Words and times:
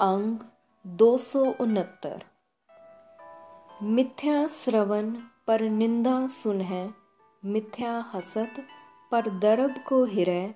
अंग 0.00 0.38
दो 0.86 1.16
सौ 1.18 1.40
उनहत्तर। 1.60 2.22
मिथ्या 3.82 4.46
श्रवण 4.46 5.10
पर 5.46 5.62
निंदा 5.70 6.14
सुन 6.28 6.60
है 6.60 6.82
मिथ्या 7.42 7.92
हसत 8.14 8.62
पर 9.12 9.28
दरब 9.38 9.74
को 9.88 10.02
हिरय 10.04 10.54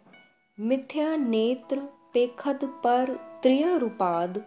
मिथ्या 0.59 1.17
नेत्र 1.17 1.81
पेखद 2.15 2.65
पर 2.85 3.15
त्रिय 3.43 3.77
रूपाद, 3.79 4.43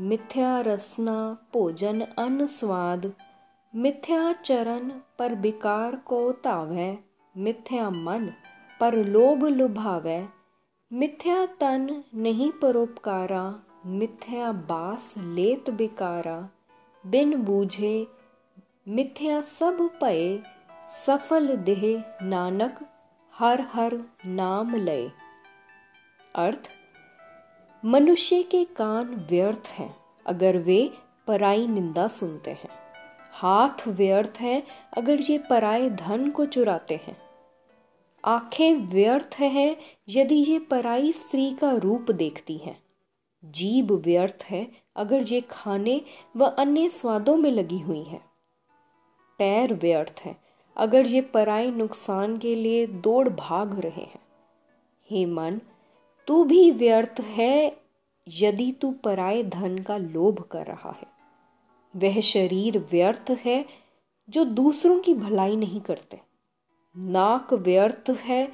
मिथ्या 0.00 0.60
रसना 0.60 1.16
भोजन 1.54 2.00
अन 2.18 2.46
स्वाद, 2.46 3.12
मिथ्या 3.74 4.32
चरण 4.32 4.90
पर 5.18 5.34
विकार 5.34 5.96
को 6.06 6.20
तावै 6.44 6.92
मिथ्या 7.34 7.90
मन 7.90 8.30
पर 8.80 8.94
लोभ 9.06 9.44
लुभावै 9.44 10.20
मिथ्या 10.90 11.44
तन 11.60 11.90
नहीं 12.14 12.50
परोपकारा 12.52 13.42
मिथ्या 13.86 14.52
बास 14.52 15.14
लेत 15.18 15.70
बिकारा, 15.70 16.50
बिन 17.06 17.42
बूझे 17.42 18.06
मिथ्या 18.88 19.40
सब 19.40 19.98
पए, 20.00 20.42
सफल 21.06 21.56
देह 21.56 22.04
नानक 22.22 22.78
हर 23.34 23.60
हर 23.60 23.98
नाम 24.26 24.76
लय 24.76 25.10
अर्थ, 26.34 26.70
मनुष्य 27.84 28.42
के 28.42 28.64
कान 28.64 29.26
व्यर्थ 29.30 29.68
हैं, 29.68 29.96
अगर 30.26 30.56
वे 30.56 30.92
पराई 31.26 31.66
निंदा 31.66 32.08
सुनते 32.08 32.50
हैं। 32.50 32.70
हाथ 33.32 33.88
व्यर्थ 33.88 34.38
है, 34.40 34.62
अगर 34.96 35.20
ये 35.20 35.38
पराए 35.38 35.90
धन 35.90 36.30
को 36.30 36.46
चुराते 36.46 36.96
हैं। 36.96 37.16
आँखें 38.24 38.74
व्यर्थ 38.74 39.36
है, 39.38 39.76
यदि 40.08 40.34
ये 40.34 40.58
पराई 40.58 41.12
स्त्री 41.12 41.50
का 41.60 41.72
रूप 41.72 42.10
देखती 42.10 42.56
हैं। 42.56 42.89
जीभ 43.44 43.92
व्यर्थ 43.92 44.44
है, 44.44 44.72
अगर 44.96 45.22
ये 45.22 45.40
खाने 45.40 46.00
व 46.36 46.44
अन्य 46.44 46.90
स्वादों 46.90 47.36
में 47.36 47.50
लगी 47.50 47.78
हुई 47.78 48.02
है। 48.02 48.20
पैर 49.38 49.74
व्यर्थ 49.74 50.20
है, 50.20 50.36
अगर 50.76 51.06
ये 51.06 51.20
पराई 51.20 51.70
नुकसान 51.70 52.38
के 52.38 52.54
लिए 52.54 52.86
दौड़ 52.86 53.28
भाग 53.28 53.80
रहे 53.80 54.02
हैं। 54.02 54.20
हे 55.10 55.26
मन, 55.26 55.60
तू 56.26 56.44
भी 56.44 56.70
व्यर्थ 56.70 57.20
है 57.20 57.76
यदि 58.28 58.72
तू 58.72 58.90
पराए 58.90 59.42
धन 59.42 59.78
का 59.78 59.96
लोभ 59.96 60.40
कर 60.40 60.66
रहा 60.66 60.90
है। 60.90 61.06
वह 61.96 62.20
शरीर 62.20 62.78
व्यर्थ 62.78 63.30
है 63.30 63.66
जो 64.28 64.44
दूसरों 64.44 65.00
की 65.00 65.14
भलाई 65.14 65.56
नहीं 65.56 65.80
करते। 65.80 66.20
नाक 66.96 67.52
व्यर्थ 67.52 68.10
है 68.10 68.52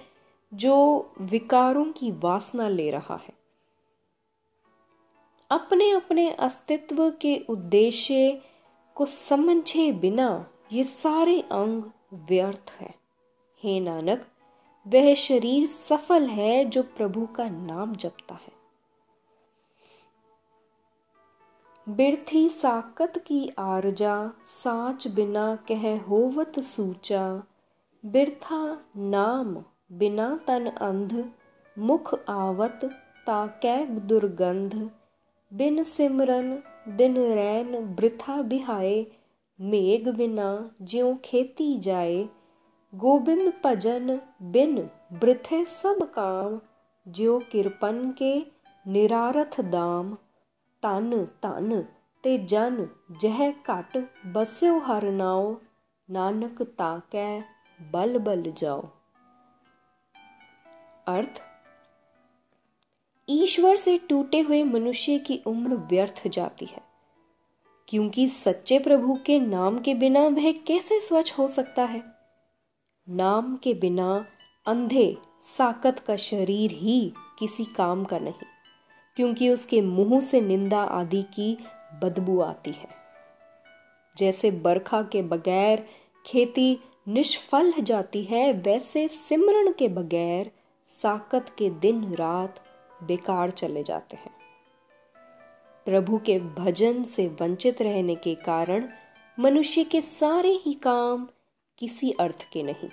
जो 0.55 1.11
विकारों 1.21 1.85
की 1.85 2.11
वासना 2.11 2.69
ले 2.69 2.91
रहा 2.91 3.17
है। 3.17 3.46
अपने 5.51 5.91
अपने 5.91 6.31
अस्तित्व 6.31 7.11
के 7.11 7.45
उद्देश्य 7.49 8.43
को 8.95 9.07
समझे 9.07 9.93
बिना 9.93 10.47
ये 10.73 10.85
सारे 10.85 11.41
अंग 11.41 11.83
व्यर्थ 12.13 12.73
है। 12.81 12.95
हे 13.63 13.81
नानक, 13.81 14.27
वह 14.89 15.15
शरीर 15.15 15.67
सफल 15.67 16.27
है 16.27 16.65
जो 16.65 16.83
प्रभु 16.83 17.27
का 17.27 17.49
नाम 17.49 17.95
जपता 17.95 18.35
है। 18.35 18.53
बिरथी 21.89 22.49
साकत 22.49 23.19
की 23.19 23.51
आरजा, 23.59 24.31
साच 24.47 25.09
बिना 25.09 25.57
कह 25.57 26.01
होवत 26.01 26.61
सूचा। 26.61 27.43
बिरथा 28.07 28.85
नाम 28.97 29.65
बिना 29.93 30.41
तन 30.47 30.67
अंध, 30.67 31.33
मुख 31.79 32.15
आवत 32.29 32.81
ताकै 33.27 33.87
दुर्गंध। 33.87 34.91
बिन 35.53 35.83
सिमरन 35.85 36.49
दिन 36.97 37.17
रैन 37.37 37.77
बृथा 37.97 38.41
बिहाए 38.49 38.95
मेघ 39.59 40.09
बिना 40.09 40.49
ज्यों 40.83 41.15
खेती 41.25 41.69
जाए 41.81 42.17
गोबिंद 42.93 43.53
भजन 43.65 44.19
बिन 44.53 44.77
बृथे 45.21 45.65
सब 45.73 46.03
काम 46.15 46.61
ज्यो 47.07 47.39
किरपन 47.53 48.03
के 48.19 48.33
निरारथ 48.87 49.61
दाम 49.71 50.13
तन 50.83 51.11
तन 51.43 51.83
ते 52.25 52.37
जन 52.53 52.79
जह 53.23 53.43
घट 53.49 53.97
बस्यो 54.35 54.79
हर 54.87 55.11
नाओ 55.17 55.49
नानक 56.09 56.63
ताकै 56.81 57.29
बल 57.81 58.19
बल 58.29 58.53
जाओ 58.59 58.83
अर्थ 61.09 61.43
ईश्वर 63.29 63.77
से 63.77 63.99
टूटे 63.99 64.41
हुए 64.41 64.63
मनुष्य 64.63 65.19
की 65.19 65.41
उम्र 65.47 65.75
व्यर्थ 65.75 66.29
जाती 66.29 66.65
है। 66.65 66.83
क्योंकि 67.89 68.27
सच्चे 68.27 68.79
प्रभु 68.79 69.19
के 69.27 69.39
नाम 69.41 69.79
के 69.79 69.95
बिना 69.95 70.21
वह 70.21 70.53
कैसे 70.53 71.01
स्वच्छ 71.01 71.33
हो 71.39 71.49
सकता 71.49 71.85
है? 71.85 72.03
नाम 73.09 73.57
के 73.57 73.75
बिना 73.75 74.27
अंधे, 74.67 75.17
साकत 75.45 75.99
का 75.99 76.17
शरीर 76.17 76.71
ही 76.71 77.13
किसी 77.39 77.65
काम 77.65 78.05
का 78.05 78.19
नहीं, 78.19 78.47
क्योंकि 79.17 79.49
उसके 79.49 79.81
मुँह 79.81 80.21
से 80.21 80.41
निंदा 80.41 80.83
आदि 80.83 81.23
की 81.23 81.57
बदबू 82.03 82.41
आती 82.41 82.71
है। 82.71 82.89
जैसे 84.17 84.51
बरखा 84.51 85.03
के 85.03 85.23
बगैर 85.23 85.87
खेती 86.27 86.79
निष्फल 87.09 87.73
जाती 87.73 88.23
है, 88.23 88.53
वैसे 88.53 89.09
सिमरण 89.09 89.73
के 89.73 89.89
बगैर 89.89 90.51
साकत 90.89 91.55
के 91.59 91.71
दिन 91.71 92.15
रात 92.15 92.63
बेकार 93.07 93.51
चले 93.51 93.83
जाते 93.83 94.17
हैं। 94.17 94.35
प्रभु 95.87 96.19
के 96.19 96.39
भजन 96.39 97.03
से 97.05 97.27
वंचित 97.41 97.83
रहने 97.83 98.15
के 98.15 98.35
कारण 98.35 98.89
मनुष्य 99.39 99.85
के 99.85 100.01
सारे 100.03 100.51
ही 100.57 100.75
काम 100.75 101.29
किसी 101.79 102.11
अर्थ 102.11 102.47
के 102.53 102.63
नहीं, 102.63 102.89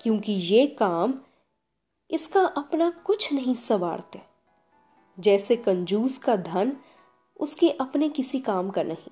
क्योंकि 0.00 0.32
ये 0.32 0.66
काम 0.66 1.14
इसका 2.10 2.44
अपना 2.56 2.90
कुछ 3.04 3.32
नहीं 3.32 3.54
सवारते। 3.54 4.20
जैसे 5.18 5.56
कंजूस 5.56 6.18
का 6.18 6.36
धन 6.36 6.76
उसके 7.36 7.70
अपने 7.70 8.08
किसी 8.08 8.40
काम 8.40 8.70
का 8.70 8.82
नहीं। 8.82 9.10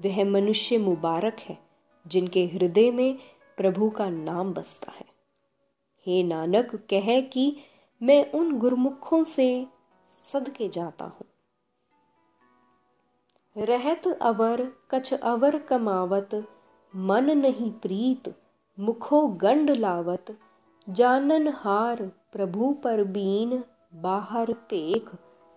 वह 0.00 0.24
मनुष्य 0.24 0.78
मुबारक 0.78 1.36
है, 1.40 1.58
जिनके 2.06 2.44
हृदय 2.46 2.90
में 2.90 3.18
प्रभु 3.58 3.88
का 3.90 4.08
नाम 4.10 4.52
बसता 4.52 4.92
है। 4.92 5.04
हे 6.06 6.22
नानक, 6.22 6.74
कह 6.90 7.20
कि 7.22 7.56
मैं 8.02 8.32
उन 8.32 8.58
गुरमुखों 8.58 9.24
से 9.24 9.66
सदके 10.22 10.68
जाता 10.68 11.04
हूँ। 11.04 11.26
रहत 13.64 14.18
अवर, 14.22 14.72
कछ 14.90 15.14
अवर 15.14 15.58
कमावत, 15.58 16.46
मन 16.96 17.38
नहीं 17.38 17.72
प्रीत, 17.72 18.34
मुखो 18.80 19.28
गंड 19.28 19.70
लावत। 19.70 20.38
जानन 20.88 21.48
हार, 21.48 22.02
प्रभु 22.32 22.74
पर 22.84 23.04
बीन, 23.04 23.64
बाहर 23.94 24.52
पेख, 24.52 25.10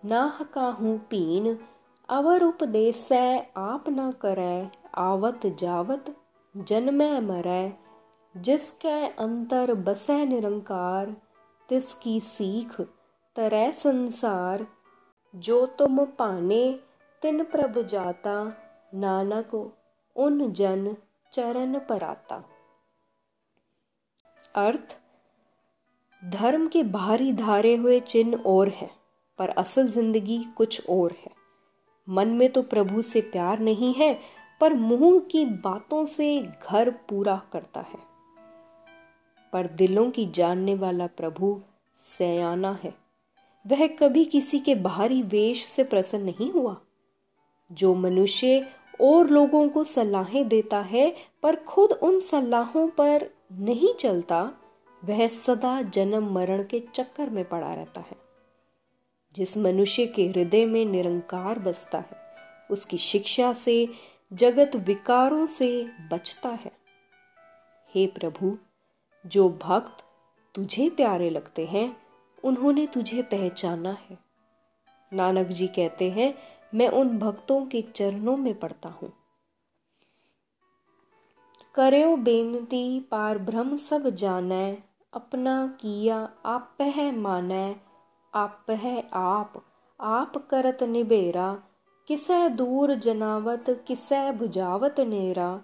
नाह 0.04 0.42
काहू 0.44 0.98
पीन। 0.98 1.58
अवर 2.08 2.42
उपदेश 2.42 3.12
आप 3.56 3.84
न 3.88 4.12
करे 4.12 4.70
आवत 4.94 5.46
जावत, 5.46 6.16
जन्मै 6.56 7.20
मरै। 7.20 7.72
जिसके 8.36 9.06
अंतर 9.06 9.74
बसै 9.74 10.24
निरंकार 10.24 11.16
तिसकी 11.68 12.18
सीख 12.20 12.80
तरै 13.36 13.70
संसार 13.72 14.66
जो 15.34 15.64
तुम 15.78 16.04
पाने 16.18 16.62
तिन 17.22 17.42
प्रभ 17.44 17.80
जाता 17.86 18.36
नानक 18.94 19.54
उन 20.16 20.52
जन 20.52 20.94
चरण 21.32 21.78
पराता 21.78 22.42
अर्थ 24.54 24.96
धर्म 26.22 26.68
के 26.68 26.82
बाहरी 26.82 27.32
धारे 27.32 27.74
हुए 27.76 28.00
चिन्ह 28.00 28.42
और 28.46 28.68
है 28.68 28.90
पर 29.38 29.48
असल 29.58 29.88
ज़िंदगी 29.88 30.38
कुछ 30.56 30.88
और 30.90 31.12
है 31.24 31.34
मन 32.08 32.28
में 32.28 32.48
तो 32.52 32.62
प्रभु 32.62 33.02
से 33.02 33.20
प्यार 33.20 33.58
नहीं 33.58 33.94
है 33.94 34.12
पर 34.60 34.74
मुँह 34.74 35.18
की 35.20 35.44
बातों 35.44 36.04
से 36.06 36.28
घर 36.70 36.90
पूरा 37.08 37.40
करता 37.52 37.80
है 37.80 38.05
पर 39.56 39.66
दिलों 39.66 40.10
की 40.10 40.26
जानने 40.26 40.74
वाला 40.74 41.06
प्रभु 41.06 41.60
सयाना 42.18 42.80
है। 42.82 42.94
वह 43.66 43.86
कभी 43.86 44.24
किसी 44.24 44.58
के 44.58 44.74
बाहरी 44.74 45.22
वेश 45.22 45.64
से 45.64 45.84
प्रसन्न 45.84 46.24
नहीं 46.24 46.52
हुआ। 46.52 46.80
जो 47.72 47.94
मनुष्य 47.94 48.68
और 49.00 49.30
लोगों 49.30 49.68
को 49.68 49.84
सलाहें 49.84 50.48
देता 50.48 50.80
है, 50.80 51.16
पर 51.42 51.56
खुद 51.56 51.92
उन 51.92 52.20
सलाहों 52.20 52.88
पर 52.88 53.30
नहीं 53.52 53.94
चलता, 53.94 54.52
वह 55.04 55.26
सदा 55.26 55.82
जन्म 55.82 56.34
मरण 56.34 56.64
के 56.64 56.82
चक्कर 56.94 57.30
में 57.30 57.44
पड़ा 57.44 57.74
रहता 57.74 58.00
है। 58.00 58.16
जिस 59.34 59.58
मनुष्य 59.58 60.06
के 60.06 60.28
हृदय 60.28 60.66
में 60.66 60.84
निरंकार 60.84 61.58
बसता 61.58 61.98
है, 61.98 62.16
उसकी 62.70 62.96
शिक्षा 62.96 63.52
से 63.52 63.88
जगत 64.32 64.76
विकारों 64.76 65.46
से 65.46 65.86
बचता 66.12 66.48
है। 66.48 66.72
हे 67.94 68.06
प्रभु 68.06 68.58
जो 69.26 69.48
भक्त 69.48 70.04
तुझे 70.54 70.90
प्यारे 70.90 71.30
लगते 71.30 71.66
हैं, 71.66 71.96
उन्होंने 72.44 72.86
तुझे 72.86 73.22
पहचाना 73.22 73.90
है। 73.90 74.18
नानक 75.12 75.46
जी 75.46 75.66
कहते 75.66 76.10
हैं, 76.10 76.34
मैं 76.74 76.88
उन 76.88 77.18
भक्तों 77.18 77.66
के 77.66 77.82
चरणों 77.82 78.36
में 78.36 78.58
पड़ता 78.58 78.88
हूँ। 78.88 79.12
करो 81.74 82.16
बेनती, 82.16 83.00
पार 83.00 83.38
ब्रह्म 83.38 83.76
सब 83.76 84.10
जाने, 84.10 84.78
अपना 85.14 85.66
किया 85.66 86.30
आप 86.46 86.76
है 86.80 87.16
माने। 87.16 87.76
आप 88.34 88.66
है 88.70 89.08
आप 89.12 89.64
आप 90.00 90.48
करत 90.50 90.82
निबेरा, 90.82 91.62
किसै 92.08 92.48
दूर 92.48 92.94
जनावत, 92.94 93.84
किसै 93.86 94.32
बुझावत 94.32 95.00
नेरा। 95.00 95.62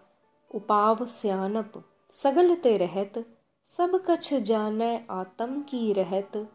उपाव 0.55 1.07
सियानप, 1.07 1.85
सगल 2.11 2.55
ते 2.55 2.77
रहत 2.77 3.32
सब 3.79 4.05
कछ 4.07 4.35
जानै 4.35 5.07
आत्म 5.11 5.63
की 5.63 5.93
रहत। 5.93 6.53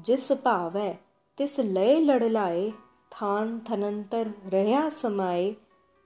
जिस 0.00 0.32
भावै 0.32 0.98
तिस 1.38 1.60
लय 1.60 2.00
लड़लाए, 2.00 2.70
थान 3.12 3.60
थनंतर 3.70 4.26
रहा 4.26 4.90
समाए। 4.90 5.56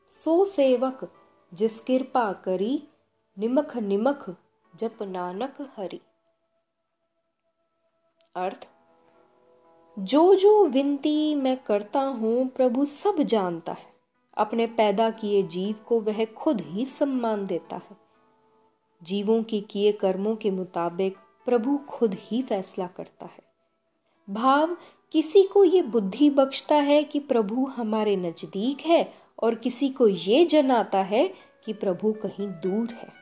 सो 0.09 0.45
सेवक 0.45 1.13
जिस 1.55 1.81
कृपा 1.81 2.33
करी, 2.33 2.89
निमख 3.39 3.77
निमख 3.77 4.37
जप 4.77 5.03
नानक 5.03 5.55
हरि। 5.77 6.01
अर्थ, 8.37 8.69
जो 9.99 10.35
जो 10.35 10.67
विनती 10.67 11.35
मैं 11.35 11.57
करता 11.57 12.01
हूँ, 12.01 12.49
प्रभु 12.49 12.85
सब 12.85 13.23
जानता 13.23 13.73
है। 13.73 13.93
अपने 14.37 14.67
पैदा 14.67 15.11
किए 15.11 15.43
जीव 15.43 15.77
को 15.87 16.01
वह 16.01 16.25
खुद 16.25 16.61
ही 16.61 16.85
सम्मान 16.85 17.47
देता 17.47 17.77
है। 17.77 18.04
जीवों 19.05 19.43
के 19.43 19.61
किए 19.61 19.93
कर्मों 19.93 20.37
के 20.37 20.51
मुताबिक 20.51 21.17
प्रभु 21.47 21.79
खुद 21.89 22.17
ही 22.21 22.43
फैसला 22.43 22.87
करता 22.87 23.27
है। 23.27 23.43
भाव, 24.31 24.77
किसी 25.13 25.43
को 25.43 25.65
ये 25.65 25.83
बुद्धि 25.83 26.31
बख्शता 26.31 26.75
है 26.75 27.03
कि 27.05 27.21
प्रभु 27.21 27.65
हमारे 27.67 28.17
नज़दीक 28.17 28.81
है 28.81 29.15
और 29.43 29.55
किसी 29.55 29.89
को 29.89 30.09
ये 30.09 30.45
जनाता 30.45 30.99
है 30.99 31.35
कि 31.65 31.73
प्रभु 31.73 32.13
कहीं 32.13 32.49
दूर 32.49 32.91
है। 32.91 33.13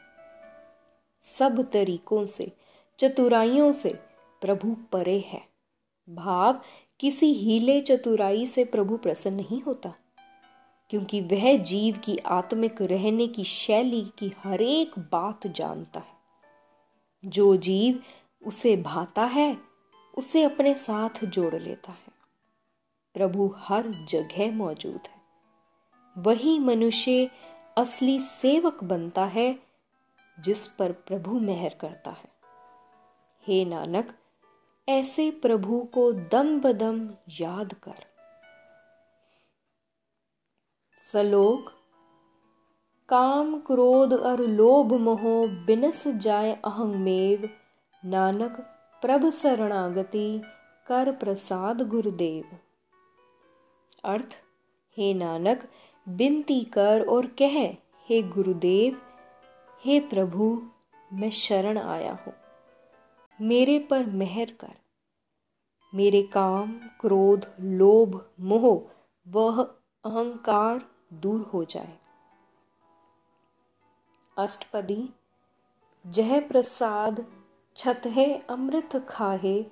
सब 1.23 1.71
तरीकों 1.71 2.25
से, 2.25 2.53
चतुराइयों 2.99 3.73
से 3.73 3.99
प्रभु 4.41 4.77
परे 4.93 5.19
है। 5.19 5.43
भाव, 6.11 6.61
किसी 7.01 7.33
हीले 7.33 7.81
चतुराई 7.81 8.47
से 8.47 8.65
प्रभु 8.65 8.97
प्रसन्न 8.97 9.35
नहीं 9.35 9.63
होता। 9.63 9.95
क्योंकि 10.93 11.21
वह 11.21 11.59
जीव 11.59 11.99
की 11.99 12.17
आत्मिक 12.17 12.83
रहने 12.83 13.29
की 13.29 13.45
शैली 13.45 14.05
की 14.19 14.33
हर 14.39 14.63
एक 14.63 14.99
बात 14.99 15.47
जानता 15.47 16.01
है। 16.01 16.15
जो 17.25 17.57
जीव 17.57 18.03
उसे 18.47 18.77
भाता 18.77 19.25
है, 19.25 19.57
उसे 20.19 20.43
अपने 20.43 20.75
साथ 20.75 21.25
जोड़ 21.25 21.55
लेता 21.55 21.93
है। 21.93 22.13
प्रभु 23.15 23.55
हर 23.57 24.07
जगह 24.09 24.53
मौजूद 24.53 25.01
है। 25.07 25.21
वही 26.19 26.59
मनुष्य 26.59 27.31
असली 27.79 28.19
सेवक 28.19 28.85
बनता 28.85 29.25
है, 29.25 29.59
जिस 30.41 30.67
पर 30.67 30.93
प्रभु 30.93 31.41
मेहर 31.41 31.75
करता 31.75 32.11
है। 32.11 32.31
हे 33.47 33.65
नानक, 33.65 34.15
ऐसे 34.89 35.31
प्रभु 35.31 35.89
को 35.95 36.13
दम 36.13 36.61
बदम 36.61 37.11
याद 37.41 37.75
कर। 37.75 38.12
सलोक, 41.13 41.73
काम 43.09 43.61
क्रोध 43.61 44.15
और 44.15 44.41
लोभ 44.41 44.93
मोह 44.93 45.23
बिनस 45.47 46.09
जाय 46.09 46.53
अहंगमेव 46.53 47.51
नानक 48.05 48.61
प्रभ 49.03 49.31
शरणागति 49.31 50.43
कर 50.87 51.13
प्रसाद 51.13 51.89
गुरुदेव। 51.89 52.59
अर्थ, 54.05 54.39
हे 54.97 55.15
नानक, 55.15 55.69
बिनती 56.09 56.61
कर 56.61 57.07
और 57.07 57.27
कह, 57.27 57.77
हे 58.09 58.23
गुरुदेव, 58.23 59.03
हे 59.85 60.01
प्रभु, 60.01 60.63
मैं 61.13 61.31
शरण 61.31 61.79
आया 61.79 62.19
हूँ। 62.27 62.35
मेरे 63.41 63.79
पर 63.79 64.07
मेहर 64.07 64.51
कर। 64.61 64.75
मेरे 65.95 66.23
काम, 66.23 66.73
क्रोध, 66.73 67.47
लोभ, 67.61 68.31
मोह, 68.41 68.91
वह 69.29 69.63
अहंकार 70.05 70.92
दूर 71.13 71.41
हो 71.41 71.65
जाए। 71.65 71.99
अष्टपदी, 74.39 75.09
जह 76.07 76.41
प्रसाद, 76.41 77.27
छत 77.77 78.03
है 78.07 78.47
अमृत 78.51 79.07
खाहे, 79.09 79.63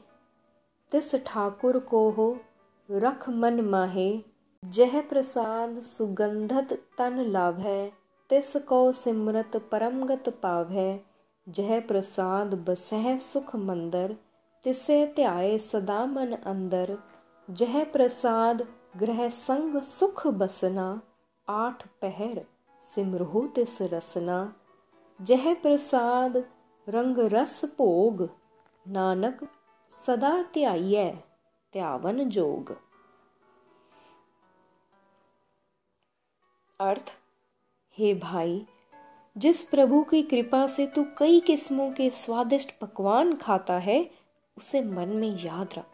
तिस 0.92 1.14
ठाकुर 1.14 1.78
को 1.78 2.10
हो 2.10 2.40
रख 2.90 3.28
मन 3.28 3.60
माहे, 3.60 4.22
जह 4.64 5.02
प्रसाद 5.02 5.82
सुगंधत 5.82 6.72
तन 6.98 7.18
लाभ 7.18 7.58
है 7.58 7.92
तिस 8.28 8.56
को 8.56 8.92
सिमरत 8.92 9.56
परमगत 9.56 10.28
पाव 10.28 10.68
है 10.68 11.04
जह 11.48 11.80
प्रसाद 11.80 12.54
बसह 12.54 13.18
सुख 13.18 13.56
मंदर, 13.56 14.16
तिसे 14.64 15.06
त्याए 15.06 15.58
सदा 15.58 16.06
मन 16.06 16.32
अंदर, 16.32 16.98
जह 17.50 17.84
प्रसाद 17.84 18.68
ग्रह 18.96 19.28
संग 19.28 19.82
सुख 19.82 20.26
बसना 20.26 21.02
आठ 21.50 21.86
पहर 21.86 22.46
सिमरहु 22.94 23.46
तिस 23.46 23.82
रसना 23.82 24.56
जह 25.22 25.54
प्रसाद 25.54 26.36
रंग 26.88 27.18
रस 27.18 27.64
भोग, 27.64 28.30
नानक 28.88 29.48
सदा 30.06 30.42
त्याइय 30.42 31.18
त्यावन 31.72 32.28
जोग। 32.28 32.76
अर्थ, 36.80 37.12
हे 37.98 38.14
भाई, 38.14 38.66
जिस 39.38 39.62
प्रभु 39.62 40.02
की 40.02 40.22
कृपा 40.22 40.66
से 40.66 40.86
तू 40.86 41.06
कई 41.18 41.40
किस्मों 41.40 41.92
के 41.92 42.10
स्वादिष्ट 42.10 42.78
पकवान 42.78 43.36
खाता 43.36 43.78
है, 43.78 44.10
उसे 44.58 44.82
मन 44.82 45.08
में 45.08 45.38
याद 45.38 45.68
रख। 45.78 45.89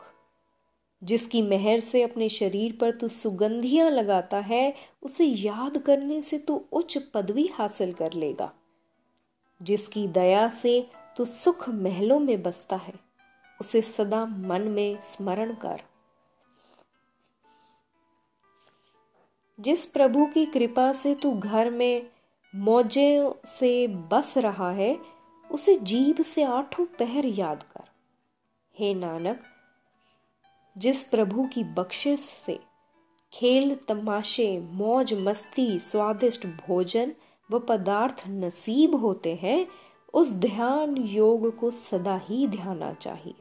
जिसकी 1.05 1.43
मेहर 1.43 1.81
से 1.81 2.03
अपने 2.03 2.29
शरीर 2.29 2.79
पर 2.81 2.91
तू 2.91 3.09
सुगंधियाँ 3.09 3.91
लगाता 3.91 4.39
है, 4.39 4.75
उसे 5.03 5.25
याद 5.25 5.79
करने 5.79 6.23
से 6.23 6.39
तू 6.39 6.65
उच्च 6.73 6.99
पदवी 6.99 7.47
हासिल 7.47 7.93
कर 7.93 8.13
लेगा। 8.13 8.53
जिसकी 9.63 10.09
दया 10.09 10.49
से 10.49 10.91
तू 11.17 11.25
सुख 11.25 11.69
महलों 11.69 12.19
में 12.19 12.43
बसता 12.43 12.77
है, 12.77 12.95
उसे 13.61 13.81
सदा 13.81 14.27
मन 14.27 14.61
में 14.61 14.99
स्मरण 15.03 15.55
कर। 15.55 15.83
जिस 19.61 19.87
प्रभु 19.87 20.27
की 20.27 20.47
कृपा 20.47 20.93
से 20.93 21.15
तू 21.15 21.33
घर 21.33 21.71
में 21.71 22.11
मौजे 22.55 23.35
से 23.47 23.87
बस 23.87 24.39
रहा 24.39 24.71
है, 24.73 24.99
उसे 25.51 25.77
जीव 25.77 26.23
से 26.23 26.43
आठों 26.43 26.87
पहर 26.87 27.25
याद 27.25 27.63
कर। 27.63 27.85
हे 28.79 28.95
नानक 28.95 29.41
जिस 30.79 31.05
प्रभु 31.05 31.45
की 31.45 31.65
बख्शिश 31.65 32.21
से 32.21 32.59
खेल, 33.33 33.75
तमाशे, 33.89 34.61
मौज, 34.61 35.15
मस्ती, 35.15 35.79
स्वादिष्ट 35.79 36.47
भोजन 36.47 37.13
व 37.51 37.59
पदार्थ 37.59 38.25
नसीब 38.29 38.95
होते 38.95 39.35
हैं, 39.35 39.67
उस 40.15 40.33
ध्यान 40.33 40.97
योग 40.97 41.59
को 41.59 41.71
सदा 41.71 42.17
ही 42.17 42.47
ध्याना 42.47 42.93
चाहिए। 42.93 43.35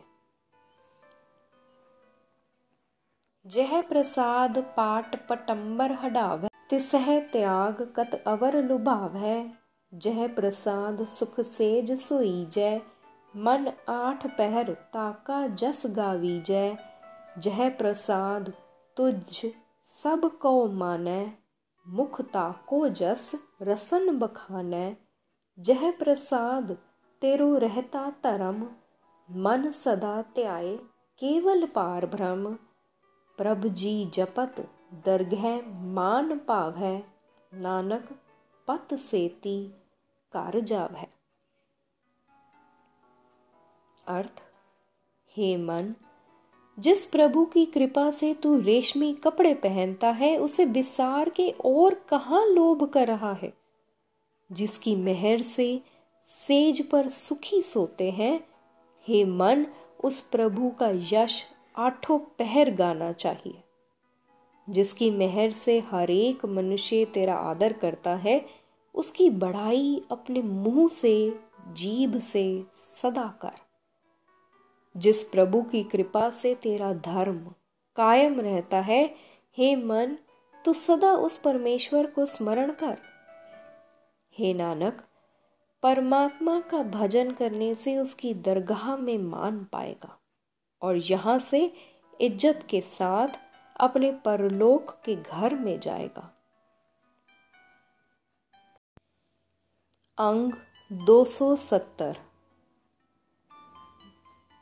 जह 3.48 3.82
प्रसाद 3.82 4.58
पाट 4.58 5.28
पटंबर 5.30 5.92
हडाव, 5.92 6.48
तिसह 6.70 7.20
त्याग 7.20 7.94
कत 7.96 8.24
अवर 8.28 8.64
लुभाव 8.64 9.18
है 9.18 9.54
जह 9.94 10.28
प्रसाद 10.28 11.08
सुख 11.08 11.40
सेज 11.40 11.92
सोई 11.92 12.46
जय 12.46 12.82
मन 13.36 13.72
आठ 13.90 14.28
पहर 14.38 14.74
ताका 14.74 15.48
जस 15.48 15.84
गावी 15.86 16.42
जय 16.42 16.78
जह 17.40 17.70
प्रसाद 17.70 18.54
तुझ 18.98 19.46
सबको 19.86 20.68
मानै, 20.68 21.32
मुखता 21.88 22.52
को 22.68 22.90
जस 22.90 23.32
रसन 23.62 24.20
बखानै। 24.20 24.96
जह 25.60 25.92
प्रसाद 25.92 26.72
तेरो 27.22 27.58
रहता 27.58 28.10
धर्म, 28.10 28.76
मन 29.32 29.72
सदा 29.72 30.22
त्याए 30.22 30.76
केवल 31.20 31.68
पार 31.68 32.06
भ्रम। 32.06 32.54
प्रभ 33.38 33.68
जी 33.68 34.06
जपत 34.06 34.56
दरगह 35.06 35.62
मान 35.68 36.42
है 36.78 37.14
नानक 37.54 38.10
पत 38.68 38.94
सेती 38.94 39.68
कर 40.32 40.60
जाव। 40.60 40.96
अर्थ, 44.08 44.44
हे 45.38 45.58
मन 45.58 45.96
जिस 46.80 47.06
प्रभु 47.06 47.46
की 47.46 47.66
कृपा 47.66 48.12
से 48.12 48.34
तू 48.34 48.60
रेशमी 48.60 49.14
कपड़े 49.14 49.54
पहनता 49.54 50.10
है, 50.10 50.38
उसे 50.38 50.66
बिसार 50.66 51.30
के 51.30 51.50
और 51.66 51.94
कहाँ 51.94 52.46
लोभ 52.46 52.84
कर 52.84 53.08
रहा 53.08 53.34
है? 53.34 53.54
जिसकी 54.52 54.96
मेहर 54.96 55.42
से 55.42 55.82
सेज 56.48 56.90
पर 56.90 57.10
सुखी 57.10 57.62
सोते 57.62 58.12
हैं, 58.12 58.48
हे 59.08 59.26
मन, 59.26 59.66
उस 60.04 60.20
प्रभु 60.20 60.70
का 60.70 60.90
यश 60.90 61.44
आठों 61.78 62.20
पहर 62.20 62.70
गाना 62.70 63.12
चाहिए। 63.12 63.64
जिसकी 64.70 65.12
मेहर 65.12 65.50
से 65.50 65.80
हर 65.80 66.12
एक 66.12 66.46
मनुष्य 66.46 67.06
तेरा 67.06 67.36
आदर 67.36 67.74
करता 67.74 68.16
है, 68.16 68.46
उसकी 68.96 69.30
बढ़ाई 69.30 70.04
अपने 70.12 70.42
मुँह 70.42 70.90
से, 70.90 71.40
जीभ 71.74 72.20
से 72.20 72.64
सदा 72.76 73.40
कर 73.42 73.65
जिस 74.96 75.24
प्रभु 75.24 75.62
की 75.62 75.84
कृपा 75.84 76.30
से 76.30 76.54
तेरा 76.56 76.94
धर्म 76.94 77.40
कायम 77.98 78.40
रहता 78.40 78.80
है, 78.80 79.04
हे 79.58 79.76
मन 79.76 80.18
तो 80.66 80.74
सदा 80.74 81.12
उस 81.12 81.38
परमेश्वर 81.38 82.06
को 82.06 82.26
स्मरण 82.26 82.72
कर। 82.72 82.98
हे 84.36 84.54
नानक, 84.54 85.02
परमात्मा 85.84 86.60
का 86.60 86.82
भजन 86.84 87.32
करने 87.32 87.74
से 87.76 87.98
उसकी 87.98 88.34
दरगाह 88.34 88.96
में 88.98 89.18
मान 89.18 89.64
पाएगा 89.64 90.18
और 90.82 90.96
यहाँ 90.96 91.38
से 91.40 91.60
इज़्ज़त 92.22 92.66
के 92.70 92.82
साथ 92.82 93.40
अपने 93.80 94.12
परलोक 94.26 94.90
के 95.06 95.16
घर 95.16 95.56
में 95.56 95.80
जाएगा। 95.80 96.32
अंग 100.18 100.54
270 100.92 102.18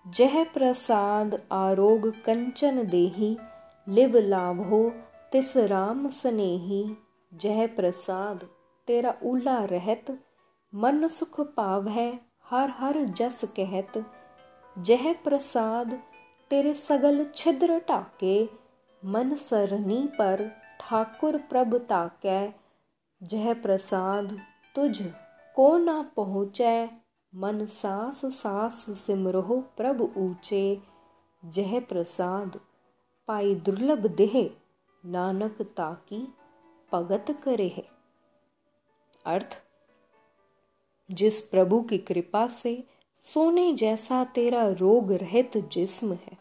जह 0.07 0.43
प्रसाद 0.43 1.41
आरोग 1.51 2.23
कंचन 2.23 2.87
देही, 2.87 3.37
लिव 3.89 4.17
लाभो 4.17 4.89
तिस 5.31 5.57
राम 5.57 6.09
स्नेही। 6.09 6.97
जह 7.33 7.67
प्रसाद 7.67 8.49
तेरा 8.87 9.13
उला 9.23 9.65
रहत, 9.65 10.19
मन 10.75 11.07
सुख 11.07 11.39
पाव 11.39 11.87
है 11.87 12.19
हर 12.49 12.69
हर 12.69 13.03
जस 13.03 13.41
कहत। 13.59 14.05
जह 14.79 15.13
प्रसाद 15.13 15.93
तेरे 16.49 16.73
सगल 16.73 17.25
छिद्र 17.35 17.79
टाके 17.79 18.49
मन 19.05 19.35
सरनी 19.35 20.09
पर 20.19 20.51
ठाकुर 20.79 21.37
प्रभ 21.37 21.75
ताकै। 21.75 22.53
जह 23.23 23.53
प्रसाद 23.53 24.37
तुझ 24.75 25.01
को 25.55 25.77
ना 25.77 26.11
पहुँचै 26.15 27.02
मन 27.35 27.65
सास 27.65 28.21
सास 28.25 28.85
सिमरहो 28.89 29.61
प्रभ 29.77 30.01
ऊँचे, 30.17 30.81
जह 31.45 31.79
प्रसाद 31.79 32.59
पाई 33.27 33.55
दुर्लभ 33.55 34.07
देह, 34.07 34.49
नानक 35.05 35.61
ताकी 35.61 36.33
भगत 36.93 37.25
करे 37.43 37.67
है 37.67 37.87
अर्थ, 39.25 39.57
जिस 41.11 41.41
प्रभु 41.41 41.81
की 41.81 41.97
कृपा 41.97 42.47
से 42.47 42.83
सोने 43.23 43.73
जैसा 43.73 44.23
तेरा 44.23 44.67
रोग 44.69 45.11
रहित 45.11 45.57
जिस्म 45.57 46.13
है, 46.13 46.37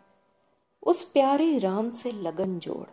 उस 0.82 1.02
प्यारे 1.04 1.58
राम 1.58 1.90
से 1.90 2.12
लगन 2.12 2.58
जोड़। 2.58 2.88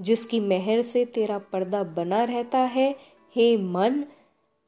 जिसकी 0.00 0.40
मेहर 0.40 0.82
से 0.82 1.04
तेरा 1.04 1.38
पर्दा 1.38 1.82
बना 1.82 2.24
रहता 2.24 2.58
है, 2.58 2.96
हे 3.36 3.56
मन, 3.56 4.04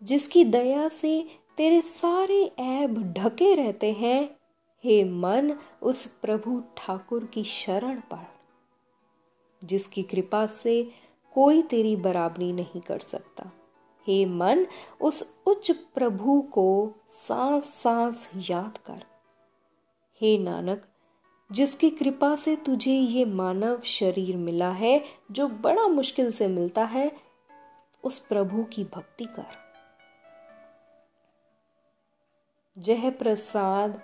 जिसकी 0.02 0.44
दया 0.44 0.88
से 0.88 1.43
तेरे 1.56 1.80
सारे 1.82 2.52
ऐब 2.58 3.14
ढके 3.18 3.54
रहते 3.54 3.92
हैं। 3.92 4.37
हे 4.84 5.04
मन, 5.04 5.58
उस 5.82 6.06
प्रभु 6.06 6.62
ठाकुर 6.76 7.25
की 7.25 7.44
शरण 7.44 8.00
पड़ 8.00 8.34
जिसकी 9.64 10.02
कृपा 10.02 10.46
से 10.46 10.92
कोई 11.34 11.62
तेरी 11.62 11.96
बराबरी 11.96 12.52
नहीं 12.52 12.80
कर 12.80 12.99
सकता। 12.99 13.50
हे 14.06 14.26
मन, 14.26 14.66
उस 15.00 15.34
उच्च 15.46 15.70
प्रभु 15.70 16.40
को 16.40 16.92
सांस 17.08 17.64
सांस 17.64 18.30
याद 18.50 18.78
कर। 18.78 19.04
हे 20.20 20.38
नानक, 20.38 20.82
जिसकी 21.52 21.90
कृपा 21.90 22.37
से 22.37 22.56
तुझे 22.56 22.92
ये 22.92 23.25
मानव 23.25 23.80
शरीर 23.84 24.37
मिला 24.37 24.70
है, 24.70 25.04
जो 25.30 25.49
बड़ा 25.49 25.88
मुश्किल 25.88 26.32
से 26.32 26.49
मिलता 26.49 26.84
है, 26.84 27.12
उस 28.04 28.18
प्रभु 28.18 28.64
की 28.64 28.84
भक्ति 28.84 29.25
कर। 29.25 29.63
जह 32.78 33.10
प्रसाद, 33.10 34.00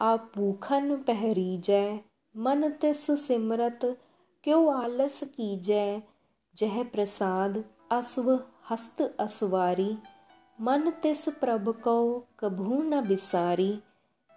आप 0.00 0.32
भूखन 0.36 0.96
पहरी 0.96 1.58
जय 1.58 2.00
मन 2.36 2.68
तिस 2.68 3.06
सिमरत, 3.26 3.80
क्यों 4.44 4.82
आलस 4.84 5.24
की 5.24 5.60
जय 5.60 6.02
जह 6.56 6.84
प्रसाद, 6.84 7.64
अस्व 7.90 8.40
हस्त 8.70 9.16
असवारी, 9.20 9.98
मन 10.60 10.90
तिस 10.90 11.28
प्रभ 11.28 11.68
को 11.68 12.24
कभू 12.38 12.82
न 12.82 13.08
बिसारी। 13.08 13.82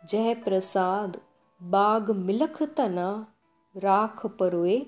जय 0.05 0.35
प्रसाद, 0.35 1.21
बाग 1.63 2.11
मिलख 2.11 2.63
तना, 2.63 3.27
राख 3.77 4.25
परोए, 4.25 4.79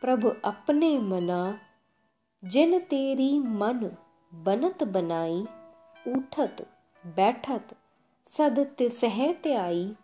प्रभ 0.00 0.40
अपने 0.44 0.98
मना। 0.98 1.58
जिन 2.44 2.78
तेरी 2.78 3.38
मन 3.38 3.96
बनत 4.34 4.82
बनाई, 4.82 5.46
उठत, 6.08 6.66
बैठत 7.06 7.68
सद 8.28 8.58
तिसह 8.78 9.32
त्याई, 9.32 9.96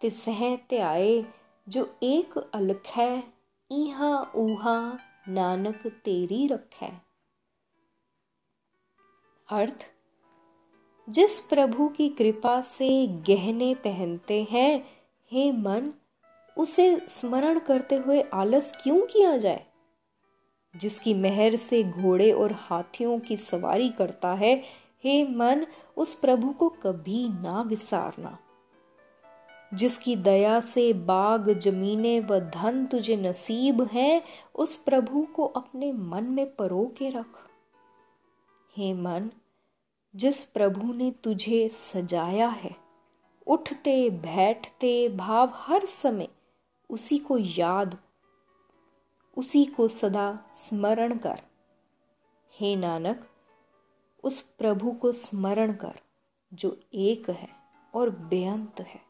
तिसह 0.00 0.56
त्याए, 0.56 1.24
जो 1.68 1.96
एक 2.02 2.50
अलख 2.54 2.86
है 2.86 3.24
इहा 3.70 4.32
ऊहा 4.34 4.98
नानक 5.28 5.86
तेरी 5.86 6.46
रखै। 6.46 6.90
अर्थ, 9.52 9.86
जिस 11.08 11.40
प्रभु 11.40 11.88
की 11.88 12.08
कृपा 12.08 12.60
से 12.60 13.06
गहने 13.06 13.74
पहनते 13.74 14.46
हैं, 14.50 14.80
हे 15.32 15.52
मन, 15.52 15.92
उसे 16.58 17.00
स्मरण 17.08 17.58
करते 17.58 17.96
हुए 17.96 18.20
आलस 18.20 18.80
क्यों 18.82 19.06
किया 19.06 19.36
जाए? 19.36 19.66
जिसकी 20.76 21.14
मेहर 21.14 21.56
से 21.56 21.82
घोड़े 21.82 22.32
और 22.32 22.52
हाथियों 22.52 23.18
की 23.18 23.36
सवारी 23.36 23.88
करता 23.88 24.34
है 24.34 24.83
हे 25.04 25.28
मन, 25.28 25.66
उस 25.96 26.14
प्रभु 26.14 26.50
को 26.50 26.68
कभी 26.68 27.28
ना 27.28 27.62
विसारना। 27.62 28.38
जिसकी 29.74 30.16
दया 30.16 30.60
से 30.60 30.92
बाग, 30.92 31.50
जमीने 31.50 32.20
व 32.20 32.38
धन 32.38 32.86
तुझे 32.86 33.16
नसीब 33.16 33.82
हैं, 33.82 34.22
उस 34.54 34.76
प्रभु 34.76 35.26
को 35.34 35.44
अपने 35.44 35.92
मन 35.92 36.24
में 36.24 36.54
परो 36.54 36.92
के 36.98 37.10
रख। 37.10 37.50
हे 38.76 38.94
मन, 38.94 39.30
जिस 40.16 40.44
प्रभु 40.44 40.92
ने 40.92 41.10
तुझे 41.10 41.68
सजाया 41.68 42.48
है, 42.48 42.76
उठते, 43.46 44.10
बैठते 44.10 45.08
भाव 45.08 45.50
हर 45.54 45.84
समय 45.84 46.28
उसी 46.90 47.18
को 47.18 47.38
याद, 47.38 47.98
उसी 49.36 49.64
को 49.64 49.88
सदा 49.88 50.38
स्मरण 50.56 51.18
कर। 51.18 51.40
हे 52.60 52.76
नानक 52.76 53.26
उस 54.24 54.40
प्रभु 54.40 54.92
को 54.92 55.12
स्मरण 55.12 55.72
कर, 55.72 56.00
जो 56.54 56.80
एक 56.94 57.30
है 57.30 57.48
और 57.94 58.10
बेअंत 58.10 58.80
है। 58.80 59.00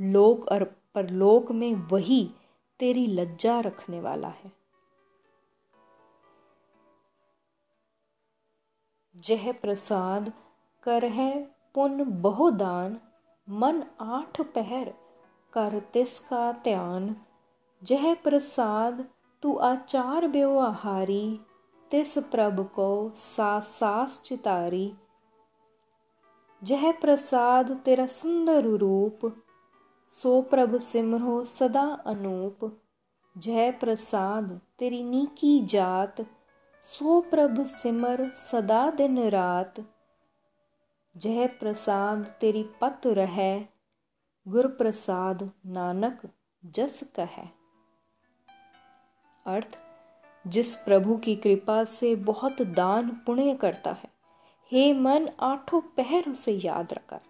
लोक 0.00 0.48
और 0.48 0.64
परलोक 0.94 1.52
में 1.52 1.74
वही 1.74 2.30
तेरी 2.78 3.06
लज्जा 3.06 3.60
रखने 3.60 4.00
वाला 4.00 4.28
है। 4.28 4.52
जह 9.16 9.52
प्रसाद 9.52 10.32
कर 10.82 11.04
है 11.04 11.56
पुन 11.74 12.22
बहुदान 12.22 13.00
मन 13.48 13.82
आठ 14.00 14.40
पहर 14.40 14.94
कर 15.52 15.80
तिसका 15.80 16.52
ध्यान 16.52 17.16
जह 17.82 18.14
प्रसाद 18.14 19.08
तू 19.42 19.56
आचार 19.56 20.28
व्यवहारी 20.28 21.40
तिस 21.90 22.16
प्रभ 22.30 22.60
को 22.74 22.90
सास 23.16 23.66
सास 23.70 24.20
चितारी 24.26 24.86
जह 26.62 26.90
प्रसाद 26.92 27.70
तेरा 27.84 28.06
सुंदर 28.06 28.68
रूप 28.76 29.26
सो 30.14 30.40
प्रभ 30.42 30.76
सिमरो 30.80 31.42
सदा 31.44 31.84
अनूप 32.06 32.70
जय 33.36 33.70
प्रसाद 33.70 34.60
तेरी 34.78 35.02
नीकी 35.02 35.60
जात 35.66 36.20
सो 36.88 37.20
प्रभ 37.30 37.60
सिमर 37.66 38.28
सदा 38.40 38.80
दिन 38.92 39.18
रात 39.28 39.80
जय 41.16 41.46
प्रसाद 41.60 42.24
तेरी 42.40 42.62
पत 42.80 43.06
रहे 43.12 43.52
गुर 44.46 44.66
प्रसाद 44.74 45.50
नानक 45.74 46.20
जस 46.62 47.02
कह 47.16 47.40
अर्थ 49.46 49.83
जिस 50.46 50.74
प्रभु 50.74 51.16
की 51.16 51.36
कृपा 51.36 51.84
से 51.84 52.14
बहुत 52.14 52.62
दान 52.62 53.08
पुण्य 53.26 53.54
करता 53.54 53.92
है, 53.92 54.08
हे 54.72 54.92
मन 54.92 55.28
आठों 55.40 55.80
पहर 55.80 56.30
उसे 56.30 56.52
याद 56.52 56.92
रखा। 56.92 57.20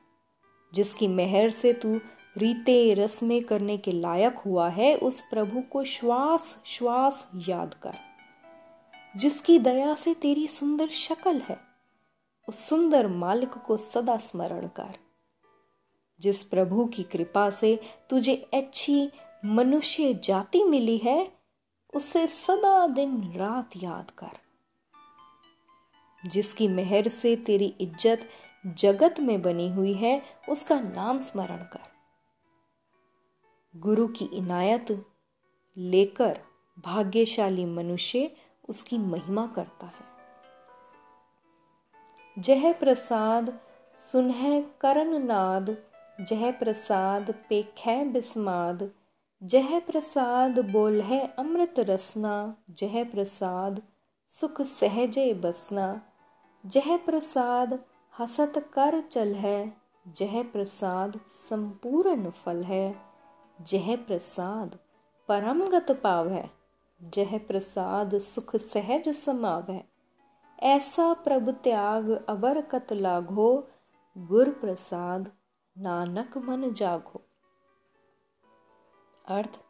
जिसकी 0.75 1.09
मेहर 1.09 1.51
से 1.51 1.73
तू 1.73 2.01
रीते 2.37 2.95
रस्में 2.95 3.45
करने 3.45 3.77
के 3.77 3.91
लायक 3.91 4.39
हुआ 4.39 4.69
है, 4.69 4.97
उस 4.97 5.21
प्रभु 5.21 5.61
को 5.61 5.85
श्वास 5.85 6.63
श्वास 6.67 7.31
याद 7.49 7.75
कर। 7.75 7.95
जिसकी 9.17 9.59
दया 9.59 9.95
से 9.95 10.15
तेरी 10.15 10.47
सुंदर 10.47 10.89
शक्ल 10.89 11.39
है, 11.39 11.61
उस 12.49 12.59
सुंदर 12.59 13.07
मालिक 13.07 13.51
को 13.51 13.77
सदा 13.77 14.17
स्मरण 14.17 14.67
कर। 14.67 14.99
जिस 16.21 16.45
प्रभु 16.45 16.85
की 16.85 17.03
कृपा 17.03 17.51
से 17.51 17.81
तुझे 18.11 18.51
अच्छी 18.55 19.11
मनुष्य 19.45 20.15
जाति 20.15 20.65
मिली 20.65 20.99
है 20.99 21.44
उसे 21.95 22.27
सदा 22.27 22.87
दिन 22.87 23.33
रात 23.37 23.71
याद 23.77 24.11
कर। 24.11 24.39
जिसकी 26.25 26.69
मेहर 26.69 27.09
से 27.09 27.35
तेरी 27.37 27.75
इज़्ज़त 27.81 28.29
जगत 28.67 29.21
में 29.21 29.43
बनी 29.43 29.69
हुई 29.71 29.93
है, 29.93 30.23
उसका 30.49 30.81
नाम 30.81 31.21
स्मरण 31.21 31.63
कर। 31.73 31.83
गुरु 33.75 34.07
की 34.09 34.25
इनायत 34.25 34.91
लेकर 35.77 36.39
भाग्यशाली 36.79 37.65
मनुष्य 37.65 38.31
उसकी 38.69 38.99
महिमा 38.99 39.47
करता 39.47 39.87
है। 39.87 40.13
जह 42.37 42.73
प्रसाद 42.73 43.61
सुनह 44.01 44.61
करण 44.81 45.19
नाद 45.19 45.77
जह 46.21 46.51
प्रसाद 46.51 47.35
पेखै 47.49 48.05
बिस्माद 48.05 48.83
जह 49.45 49.81
प्रसाद 49.81 50.59
बोल 50.59 51.01
है 51.01 51.35
अमृत 51.39 51.75
रसना 51.79 52.57
जह 52.71 53.05
प्रसाद 53.05 53.83
सुख 54.31 54.63
सहजे 54.63 55.35
बसना। 55.35 56.03
जह 56.67 56.97
प्रसाद 56.97 57.85
हसत 58.21 58.71
कर 58.73 59.01
चल 59.01 59.35
है 59.35 59.77
जह 60.09 60.43
प्रसाद 60.43 61.21
संपूर्ण 61.31 62.31
फल 62.31 62.63
है। 62.63 62.97
जह 63.61 63.97
प्रसाद 63.97 64.79
परमगत 65.29 65.91
पाव 65.91 66.29
है 66.29 66.51
जह 67.03 67.39
प्रसाद 67.39 68.19
सुख 68.19 68.57
सहज 68.57 69.09
समाव 69.09 69.73
है। 69.73 69.85
ऐसा 70.63 71.13
प्रभु 71.13 71.53
त्याग 71.53 72.11
अवर 72.29 72.61
कत 72.61 72.93
लागो 72.93 73.69
गुर 74.19 74.51
प्रसाद 74.51 75.31
नानक 75.79 76.39
मन 76.39 76.73
जागो 76.73 77.23
अर्थ, 79.29 79.61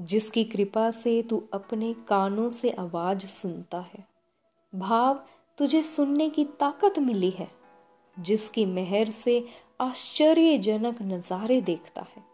जिसकी 0.00 0.44
कृपा 0.44 0.90
से 0.90 1.22
तू 1.22 1.42
अपने 1.52 1.94
कानों 2.08 2.50
से 2.50 2.70
आवाज़ 2.70 3.26
सुनता 3.26 3.78
है, 3.78 4.06
भाव 4.74 5.24
तुझे 5.58 5.82
सुनने 5.82 6.30
की 6.30 6.44
ताकत 6.44 6.98
मिली 6.98 7.30
है, 7.30 7.50
जिसकी 8.20 8.66
मेहर 8.66 9.10
से 9.10 9.46
आश्चर्यजनक 9.80 11.02
नजारे 11.02 11.60
देखता 11.60 12.02
है, 12.02 12.24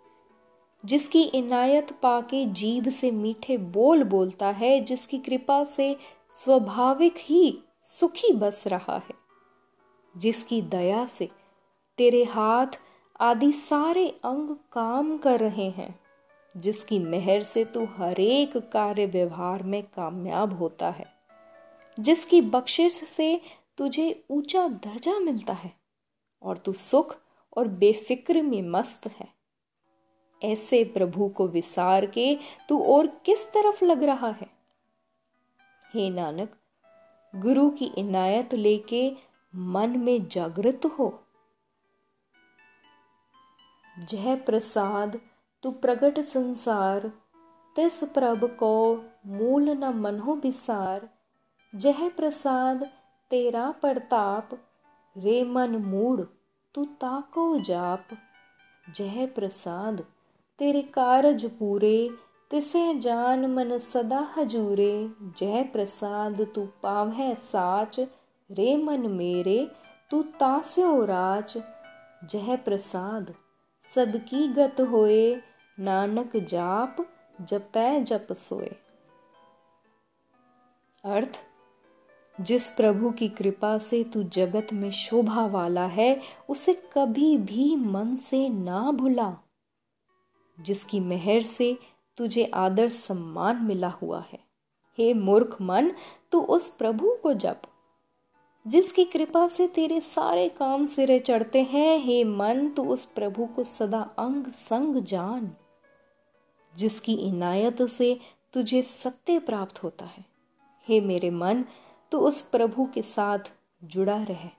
जिसकी 0.85 1.23
इनायत 1.23 1.93
पाके 1.93 2.45
जीभ 2.47 2.89
से 2.89 3.11
मीठे 3.11 3.57
बोल 3.57 4.05
बोलता 4.05 4.51
है, 4.51 4.81
जिसकी 4.81 5.19
कृपा 5.19 5.65
से 5.65 5.97
स्वाभाविक 6.37 7.15
ही 7.19 7.63
सुखी 7.85 8.33
बस 8.33 8.67
रहा 8.67 8.97
है, 8.97 9.15
जिसकी 10.17 10.63
दया 10.63 11.07
से 11.07 11.29
तेरे 11.99 12.25
हाथ 12.25 12.81
आदि 13.21 13.53
सारे 13.53 14.09
अंग 14.25 14.57
काम 14.73 15.19
कर 15.19 15.41
रहे 15.41 15.71
हैं। 15.71 16.00
जिसकी 16.57 16.99
मेहर 16.99 17.45
से 17.45 17.65
तू 17.65 17.85
हरेक 17.85 18.57
कार्य 18.57 19.07
व्यवहार 19.07 19.63
में 19.63 19.83
कामयाब 19.83 20.59
होता 20.59 20.91
है। 20.91 21.13
जिसकी 22.01 22.41
बख्शिश 22.41 22.93
से 22.93 23.41
तुझे 23.79 24.25
ऊँचा 24.31 24.69
दर्जा 24.69 25.19
मिलता 25.19 25.53
है 25.53 25.73
और 26.43 26.59
तू 26.59 26.73
सुख 26.73 27.17
और 27.57 27.69
बेफिक्र 27.69 28.43
में 28.43 28.63
मस्त 28.63 29.07
है। 29.07 29.29
ऐसे 30.43 30.85
प्रभु 30.85 31.29
को 31.29 31.47
विसार 31.47 32.07
के 32.07 32.39
तू 32.69 32.83
और 32.83 33.07
किस 33.07 33.49
तरफ़ 33.49 33.85
लग 33.85 34.03
रहा 34.03 34.31
है? 34.31 34.51
हे 35.95 36.11
नानक, 36.11 36.57
गुरु 37.37 37.71
की 37.71 37.85
इनायत 37.85 38.55
लेके 38.55 39.13
मन 39.55 39.99
में 39.99 40.29
जागृत 40.29 40.81
हो। 40.87 41.23
जय 43.99 44.37
प्रसाद। 44.37 45.30
तू 45.63 45.71
प्रगट 45.71 46.21
संसार, 46.21 47.13
तिस 47.77 48.05
प्रभ 48.05 48.45
को 48.45 49.05
मूल 49.27 49.71
न 49.71 49.85
मनहो 49.85 50.35
विसार 50.35 51.09
जह 51.75 52.09
प्रसाद 52.09 52.85
तेरा 53.31 53.71
प्रताप, 53.71 54.51
रे 55.17 55.45
मन 55.45 55.77
मूड 55.77 56.27
तू 56.75 56.85
ताको 56.85 57.59
जाप। 57.59 58.09
जह 58.95 59.27
प्रसाद 59.27 60.05
तेरे 60.59 60.83
कारज 60.83 61.45
पूरे, 61.51 62.11
तिसे 62.51 62.95
जान 62.99 63.47
मन 63.47 63.79
सदा 63.79 64.35
हजूरे। 64.37 65.11
जय 65.39 65.63
प्रसाद 65.63 66.47
तू 66.55 66.69
पावै 66.83 67.35
साच, 67.35 68.01
रे 68.51 68.77
मन 68.77 69.01
मेरे 69.01 69.71
तू 70.11 70.23
तास्यो 70.23 71.05
राच। 71.05 71.57
जय 72.25 72.57
प्रसाद 72.57 73.35
सबकी 73.95 74.49
गत 74.49 74.81
होए 74.81 75.43
नानक 75.81 76.37
जाप, 76.37 76.97
जपै, 77.41 78.01
जप 78.01 78.33
सोए। 78.33 78.77
अर्थ, 81.05 81.41
जिस 82.41 82.71
प्रभु 82.71 83.11
की 83.11 83.29
कृपा 83.29 83.79
से 83.79 84.05
तू 84.05 84.23
जगत 84.23 84.67
में 84.73 84.91
शोभा 84.91 85.47
वाला 85.47 85.87
है, 85.87 86.21
उसे 86.49 86.83
कभी 86.93 87.37
भी 87.37 87.77
मन 87.77 88.17
से 88.17 88.49
ना 88.49 88.91
भुला। 88.91 89.37
जिसकी 90.61 91.01
मेहर 91.01 91.43
से 91.43 91.79
तुझे 92.17 92.45
आदर 92.45 92.89
सम्मान 92.89 93.57
मिला 93.57 93.89
हुआ 93.89 94.25
है। 94.33 94.39
हे 94.99 95.15
मूर्ख 95.15 95.57
मन, 95.61 95.93
तू 96.33 96.41
उस 96.41 96.69
प्रभु 96.69 97.17
को 97.23 97.35
जप। 97.35 97.63
जिसकी 98.67 99.05
कृपा 99.05 99.49
से 99.49 99.67
तेरे 99.67 100.01
सारे 100.01 100.49
काम 100.49 100.87
सिरे 100.87 101.19
चढ़ते 101.19 101.63
हैं, 101.63 101.99
हे 101.99 102.25
मन, 102.25 102.69
तू 102.69 102.85
उस 102.85 103.05
प्रभु 103.05 103.47
को 103.47 103.65
सदा 103.65 104.01
अंग 104.19 104.47
संग 104.47 105.03
जान। 105.03 105.57
जिसकी 106.75 107.15
इनायत 107.15 107.83
से 107.83 108.19
तुझे 108.53 108.83
सत्य 108.83 109.39
प्राप्त 109.39 109.83
होता 109.83 110.05
है। 110.05 110.25
हे 110.89 111.01
मेरे 111.01 111.31
मन, 111.31 111.65
तू 112.13 112.19
उस 112.19 112.41
प्रभु 112.41 112.89
के 112.95 113.03
साथ 113.03 113.53
जुड़ा 113.85 114.23
रहे, 114.23 114.51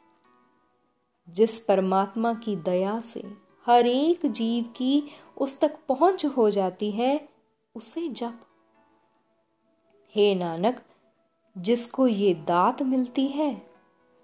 जिस 1.30 1.60
परमात्मा 1.60 2.34
की 2.34 2.56
दया 2.56 3.00
से 3.02 3.24
हर 3.65 3.88
एक 3.88 4.26
जीव 4.26 4.63
की 4.76 5.04
उस 5.38 5.60
तक 5.60 5.80
पहुँच 5.88 6.26
हो 6.26 6.50
जाती 6.50 6.91
है, 6.91 7.30
उसे 7.76 8.08
जप। 8.08 8.39
हे 10.15 10.34
नानक, 10.36 10.82
जिसको 11.58 12.08
ये 12.08 12.34
दात 12.34 12.82
मिलती 12.82 13.28
है, 13.28 13.54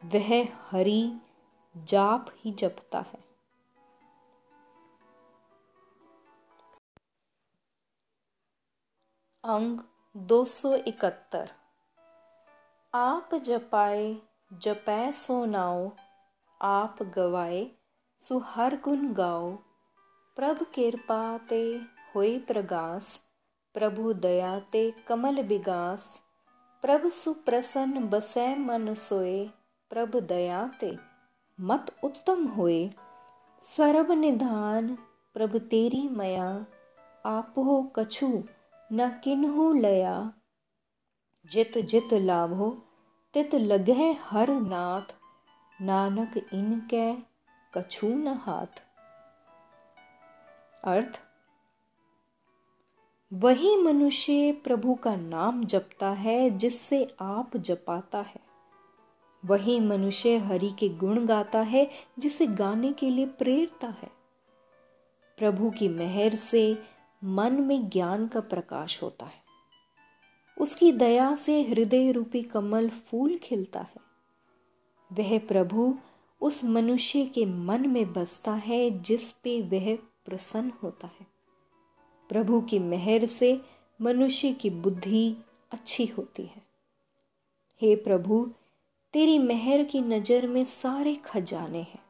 वह 0.02 0.48
हरि 0.70 1.12
जाप 1.78 2.30
ही 2.36 2.52
जपता 2.52 3.00
है। 3.00 3.27
अंग 9.50 9.80
271 10.16 11.48
आप 12.94 13.36
जपाए, 13.36 14.18
जपै 14.54 15.12
सो 15.12 15.46
नाओ 15.46 15.92
आप 16.62 17.04
गवाए, 17.04 17.72
सुहर 18.24 18.76
गुण 18.76 19.14
गाओ। 19.14 19.54
प्रभ 20.36 20.66
कृपा 20.76 21.38
ते 21.38 21.82
होई 22.16 22.40
प्रगास, 22.40 23.24
प्रभु 23.74 24.14
दया 24.14 24.60
ते 24.60 24.92
कमल 25.08 25.42
विगास 25.42 26.12
प्रभ 26.82 27.10
सुप्रसन्न 27.12 28.08
बसै 28.08 28.56
मन 28.56 28.94
सोए, 28.94 29.50
प्रभ 29.90 30.20
दया 30.20 30.68
ते 30.82 30.98
मत 31.62 31.96
उत्तम 32.04 32.46
होए। 32.46 32.92
सर्व 33.64 34.14
निधान 34.14 34.96
प्रभ 35.34 35.58
तेरी 35.58 36.08
मया, 36.10 36.66
आपो 37.26 37.84
कछु 37.96 38.44
न 38.92 39.10
किन्हु 39.10 39.74
लया। 39.74 40.34
जित 41.46 41.78
जित 41.78 42.14
लाभो, 42.14 42.84
तित 43.34 43.56
लगे 43.56 44.18
हर 44.22 44.50
नाथ। 44.50 45.16
नानक 45.82 46.38
इनके 46.54 47.14
कछु 47.74 48.08
न 48.08 48.28
हाथ। 48.28 48.84
अर्थ, 50.84 51.22
वही 53.34 53.76
मनुष्य 53.76 54.52
प्रभु 54.52 54.96
का 54.96 55.16
नाम 55.16 55.64
जपता 55.66 56.10
है, 56.10 56.50
जिससे 56.50 57.16
आप 57.22 57.58
जपाता 57.58 58.22
है। 58.22 58.40
वही 59.46 59.80
मनुष्य 59.80 60.38
हरि 60.38 60.70
के 60.70 60.90
गुण 60.90 61.26
गाता 61.26 61.62
है, 61.62 61.92
जिसे 62.20 62.48
गाने 62.48 62.94
के 62.94 63.10
लिए 63.10 63.26
प्रेरता 63.26 63.88
है। 63.88 64.12
प्रभु 65.38 65.70
की 65.70 65.90
मेहर 65.90 66.36
से 66.36 66.84
मन 67.28 67.54
में 67.54 67.90
ज्ञान 67.90 68.28
का 68.28 68.40
प्रकाश 68.40 69.04
होता 69.04 69.26
है। 69.26 69.44
उसकी 70.58 70.92
दया 70.92 71.36
से 71.36 71.62
हृदय 71.62 72.12
रूपी 72.12 72.42
कमल 72.42 72.90
फूल 72.90 73.38
खिलता 73.38 73.80
है। 73.80 74.08
वह 75.14 75.40
प्रभु 75.40 75.96
उस 76.42 76.64
मनुष्य 76.64 77.26
के 77.26 77.46
मन 77.46 77.90
में 77.90 78.14
बसता 78.14 78.54
है 78.54 79.02
जिस 79.02 79.32
पे 79.32 79.62
वह 79.62 79.96
प्रसन्न 80.26 80.72
होता 80.84 81.08
है। 81.08 81.28
प्रभु 82.30 82.62
की 82.62 82.80
मेहर 82.80 83.26
से 83.26 83.62
मनुष्य 84.02 84.54
की 84.54 84.70
बुद्धि 84.70 85.36
अच्छी 85.72 86.06
होती 86.06 86.44
है। 86.44 86.62
हे 87.82 87.96
प्रभु, 87.96 88.52
तेरी 89.14 89.40
मेहर 89.40 89.84
की 89.84 90.02
नज़र 90.02 90.48
में 90.48 90.66
सारे 90.66 91.16
खजाने 91.16 91.82
हैं। 91.82 92.04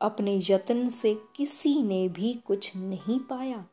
अपने 0.00 0.40
यत्न 0.50 0.88
से 0.88 1.14
किसी 1.36 1.82
ने 1.82 2.08
भी 2.08 2.34
कुछ 2.34 2.76
नहीं 2.76 3.18
पाया। 3.18 3.66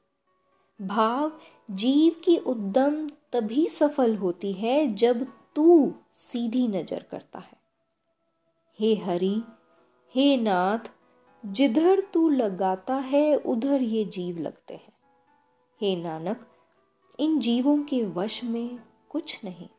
भाव 0.81 1.31
जीव 1.71 2.21
की 2.23 2.37
उद्यम 2.37 3.07
तभी 3.07 3.67
सफल 3.67 4.15
होती 4.15 4.53
है 4.53 4.93
जब 4.93 5.27
तू 5.55 5.93
सीधी 6.19 6.67
नज़र 6.67 7.05
करता 7.11 7.39
है। 7.39 7.57
हे 8.79 8.95
हरि, 8.95 9.43
हे 10.15 10.37
नाथ, 10.37 10.79
जिधर 11.45 12.01
तू 12.13 12.29
लगाता 12.29 12.95
है, 12.95 13.35
उधर 13.35 13.81
ये 13.81 14.05
जीव 14.05 14.37
लगते 14.37 14.73
हैं। 14.73 14.93
हे 15.81 15.95
नानक, 15.95 16.47
इन 17.19 17.39
जीवों 17.39 17.83
के 17.83 18.05
वश 18.05 18.43
में 18.43 18.79
कुछ 19.09 19.43
नहीं। 19.43 19.69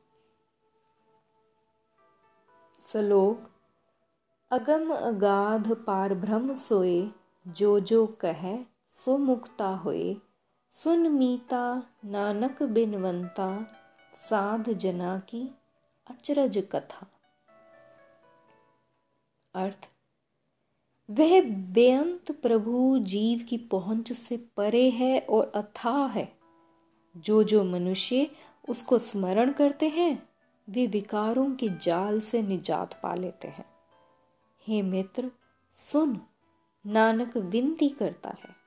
सलोक, 2.81 3.51
अगम 4.51 4.95
अगाध 4.95 5.73
पार 5.73 6.15
ब्रह्म 6.15 6.57
सोए, 6.57 7.11
जो 7.49 7.81
जो 7.81 8.07
कहे, 8.07 8.59
सो 8.93 9.19
मुक्ता 9.19 9.69
होए। 9.69 10.17
सुन 10.83 11.09
मीता, 11.09 11.83
नानक 12.05 12.63
बिनवंता 12.63 13.67
साध 14.31 14.73
जना 14.73 15.19
की 15.19 15.55
अचरज 16.11 16.69
कथा। 16.73 17.07
अर्थ, 19.55 19.91
वह 21.11 21.41
बेअंत 21.73 22.33
प्रभु 22.33 22.99
जीव 22.99 23.47
की 23.49 23.57
पहुँच 23.57 24.13
से 24.13 24.37
परे 24.57 24.91
है 24.91 25.21
और 25.21 25.53
अथाह 25.55 26.07
है। 26.07 26.39
जो 27.17 27.45
जो 27.45 27.65
मनुष्य 27.65 28.31
उसको 28.69 28.99
स्मरण 28.99 29.53
करते 29.53 29.89
हैं, 29.89 30.29
वे 30.69 30.87
विकारों 30.87 31.55
के 31.55 31.69
जाल 31.69 32.21
से 32.21 32.43
निजात 32.43 33.01
पा 33.03 33.15
लेते 33.15 33.49
हैं। 33.49 33.67
हे 34.67 34.83
मित्र, 34.83 35.31
सुन, 35.77 36.21
नानक 36.87 37.37
विनती 37.37 37.89
करता 37.89 38.31
है। 38.31 38.58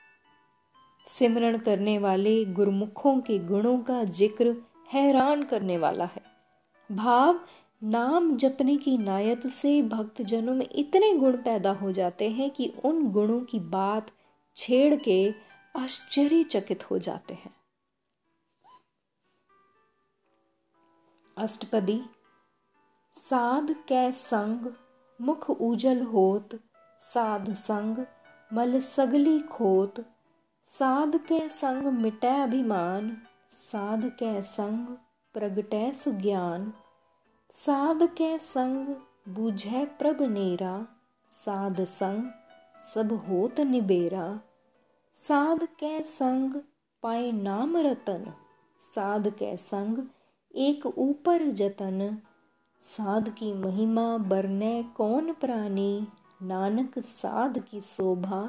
सिमरण 1.12 1.58
करने 1.58 1.97
वाले 2.00 2.43
गुरमुखों 2.45 3.19
के 3.19 3.38
गुणों 3.39 3.78
का 3.80 4.04
ज़िक्र 4.04 4.56
हैरान 4.93 5.43
करने 5.43 5.78
वाला 5.78 6.06
है। 6.06 6.21
भाव, 6.89 7.39
नाम 7.82 8.36
जपने 8.38 8.76
की 8.78 8.97
नायत 8.97 9.47
से 9.47 9.82
भक्तजनों 9.82 10.54
में 10.56 10.67
इतने 10.71 11.12
गुण 11.17 11.38
पैदा 11.38 11.71
हो 11.71 11.91
जाते 11.91 12.30
हैं 12.30 12.50
कि 12.50 12.74
उन 12.86 13.06
गुणों 13.12 13.39
की 13.41 13.60
बात 13.60 14.12
छेड़ 14.58 14.95
के 14.95 15.34
आश्चर्यचकित 15.76 16.89
हो 16.91 16.97
जाते 17.00 17.34
हैं। 17.34 17.54
अष्टपदी, 21.38 22.02
साध 23.15 23.76
कै 23.88 24.12
संग 24.12 24.74
मुख 25.19 25.50
उजल 25.50 26.02
होत, 26.04 26.60
साध 27.04 27.54
संग 27.56 28.06
मल 28.52 28.80
सगली 28.80 29.39
खोत 29.39 30.06
साध 30.71 31.15
के 31.15 31.49
संग 31.49 31.88
मिटै 31.88 32.41
अभिमान 32.41 33.17
साध 33.53 34.05
कै 34.19 34.41
संग 34.41 34.91
प्रगटै 35.34 35.91
सुज्ञान। 35.91 36.73
साध 37.53 38.03
के 38.03 38.39
संग 38.39 38.95
बुझे 39.29 39.86
प्रभ 39.86 40.21
नेरा, 40.21 40.88
साध 41.31 41.81
संग 41.86 42.29
सब 42.93 43.12
होत 43.13 43.60
निबेरा। 43.60 44.39
साध 45.17 45.65
के 45.79 46.03
संग 46.03 46.55
पाए 47.03 47.31
नाम 47.31 47.77
रतन 47.77 48.34
साध 48.81 49.29
के 49.29 49.57
संग 49.57 49.99
एक 50.55 50.86
ऊपर 50.86 51.43
जतन। 51.51 52.17
साध 52.84 53.29
की 53.29 53.53
महिमा 53.53 54.17
बरने 54.17 54.84
कौन 54.84 55.34
प्राणी, 55.34 56.07
नानक 56.41 56.99
साध 56.99 57.60
की 57.60 57.81
शोभा 57.81 58.41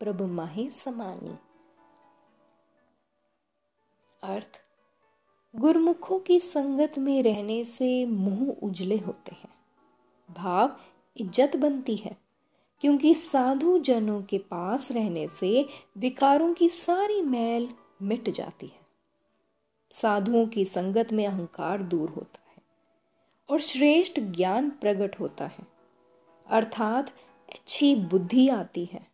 प्रभ 0.00 0.22
माहे 0.22 0.68
समानी। 0.70 1.38
अर्थ, 4.24 4.60
गुरमुखों 5.54 6.18
की 6.18 6.38
संगत 6.40 6.98
में 6.98 7.22
रहने 7.22 7.64
से 7.64 8.04
मुँह 8.06 8.50
उजले 8.62 8.96
होते 8.96 9.34
हैं। 9.34 9.52
भाव 10.28 10.76
इज़्ज़त 11.16 11.56
बनती 11.56 11.96
है, 11.96 12.16
क्योंकि 12.82 13.14
साधु 13.14 13.78
जनों 13.78 14.22
के 14.22 14.38
पास 14.38 14.90
रहने 14.92 15.28
से 15.28 15.68
विकारों 15.98 16.52
की 16.54 16.68
सारी 16.68 17.22
मैल 17.22 17.68
मिट 18.02 18.30
जाती 18.30 18.66
है। 18.66 18.80
साधुओं 19.90 20.46
की 20.46 20.64
संगत 20.64 21.12
में 21.12 21.26
अहंकार 21.26 21.82
दूर 21.82 22.08
होता 22.08 22.50
है 22.50 22.62
और 23.48 23.60
श्रेष्ठ 23.60 24.20
ज्ञान 24.20 24.70
प्रकट 24.70 25.20
होता 25.20 25.46
है। 25.46 25.66
अर्थात 26.46 27.10
अच्छी 27.48 27.94
बुद्धि 27.96 28.48
आती 28.48 28.84
है। 28.84 29.13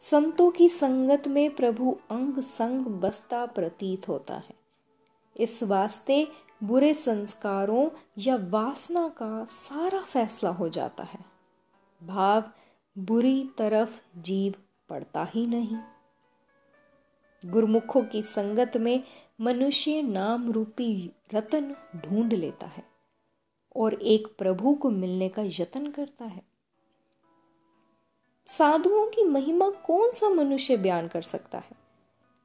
संतों 0.00 0.50
की 0.50 0.68
संगत 0.68 1.28
में 1.28 1.54
प्रभु 1.54 1.98
अंग 2.10 2.42
संग 2.42 2.86
बसता 2.86 3.46
प्रतीत 3.46 4.08
होता 4.08 4.34
है। 4.34 4.54
इस 5.36 5.62
वास्ते 5.62 6.28
बुरे 6.64 6.94
संस्कारों 6.94 7.90
या 8.18 8.36
वासना 8.36 9.08
का 9.08 9.44
सारा 9.44 10.00
फैसला 10.00 10.50
हो 10.50 10.68
जाता 10.68 11.04
है। 11.04 11.18
भाव 12.02 12.44
बुरी 12.98 13.50
तरफ़ 13.58 14.20
जीव 14.20 14.54
पड़ता 14.88 15.24
ही 15.24 15.46
नहीं। 15.46 15.76
गुरमुखों 17.50 18.02
की 18.02 18.22
संगत 18.22 18.76
में 18.76 19.04
मनुष्य 19.40 20.02
नाम 20.02 20.52
रूपी 20.52 21.12
रतन 21.34 21.76
ढूंढ 21.96 22.32
लेता 22.32 22.66
है 22.66 22.84
और 23.76 23.94
एक 23.94 24.28
प्रभु 24.38 24.74
को 24.74 24.90
मिलने 24.90 25.28
का 25.28 25.42
यत्न 25.42 25.90
करता 25.90 26.24
है। 26.24 26.49
साधुओं 28.58 29.06
की 29.06 29.24
महिमा 29.24 29.70
कौन 29.70 30.10
सा 30.10 30.28
मनुष्य 30.28 30.76
बयान 30.76 31.08
कर 31.08 31.22
सकता 31.22 31.58
है? 31.58 31.76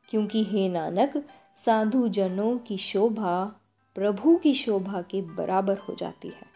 क्योंकि 0.10 0.44
हे 0.44 0.70
नानक 0.70 1.26
साधु 1.56 2.08
जनों 2.08 2.58
की 2.58 2.78
शोभा 2.78 3.56
प्रभु 3.96 4.36
की 4.36 4.54
शोभा 4.54 5.02
के 5.02 5.22
बराबर 5.22 5.78
हो 5.78 5.96
जाती 5.96 6.28
है। 6.28 6.48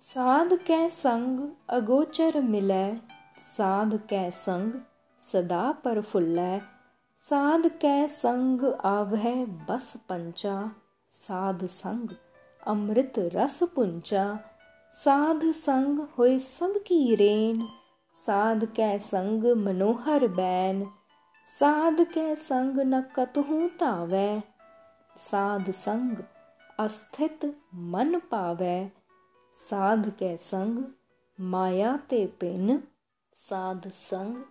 साध 0.00 0.54
कै 0.54 0.90
संग 0.90 1.50
अगोचर 1.68 2.40
मिलै 2.40 2.96
साध 3.56 3.96
कै 4.08 4.30
संग 4.30 4.72
सदा 5.22 5.72
पर 5.72 6.02
साध 7.22 7.66
कै 7.66 8.08
संग 8.08 8.74
आवह 8.84 9.44
बस 9.46 9.94
पंचा, 10.08 10.72
साध 11.12 11.66
संग 11.66 12.08
अमृत 12.66 13.12
रस 13.18 13.62
पुंचा 13.62 14.38
साध 14.96 15.52
संग 15.52 15.98
होए 15.98 16.38
सबकी 16.38 17.14
रेन। 17.14 17.68
साध 18.26 18.64
कै 18.64 18.98
संग 18.98 19.44
मनोहर 19.44 20.28
बैन। 20.28 20.84
साध 21.48 22.00
कै 22.00 22.36
संग 22.36 22.78
न 22.78 23.00
कतहु 23.00 23.68
तावै। 23.68 24.42
साध 25.18 25.70
संग 25.70 26.16
अस्थित 26.78 27.44
मन 27.74 28.18
पावै। 28.18 28.90
साध 29.54 30.10
कै 30.10 30.36
संग 30.36 30.84
माया 31.40 31.96
ते 31.96 32.26
पिन। 32.26 32.82
साध 33.34 33.88
संग 33.88 34.44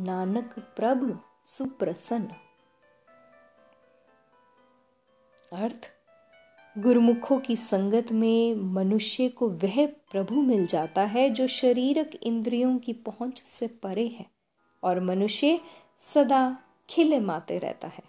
नानक 0.00 0.58
प्रभ 0.58 1.20
सुप्रसन्न। 1.46 2.28
अर्थ 5.52 5.93
गुरुमुखों 6.76 7.38
की 7.40 7.54
संगत 7.56 8.10
में 8.12 8.54
मनुष्य 8.54 9.28
को 9.28 9.48
वह 9.48 9.86
प्रभु 9.86 10.40
मिल 10.42 10.66
जाता 10.66 11.02
है 11.02 11.28
जो 11.30 11.46
शरीरक 11.46 12.14
इंद्रियों 12.22 12.78
की 12.78 12.92
पहुँच 12.92 13.42
से 13.42 13.66
परे 13.82 14.06
है 14.08 14.26
और 14.82 15.00
मनुष्य 15.00 15.60
सदा 16.02 16.58
खिले 16.90 17.20
माते 17.20 17.58
रहता 17.58 17.88
है। 17.88 18.02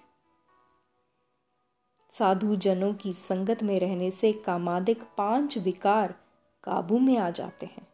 साधु 2.11 2.55
जनों 2.55 2.93
की 2.93 3.13
संगत 3.13 3.63
में 3.63 3.79
रहने 3.79 4.11
से 4.11 4.31
कामादिक 4.33 5.03
पाँच 5.17 5.57
विकार 5.57 6.15
काबू 6.63 6.99
में 6.99 7.17
आ 7.17 7.29
जाते 7.29 7.65
हैं, 7.65 7.87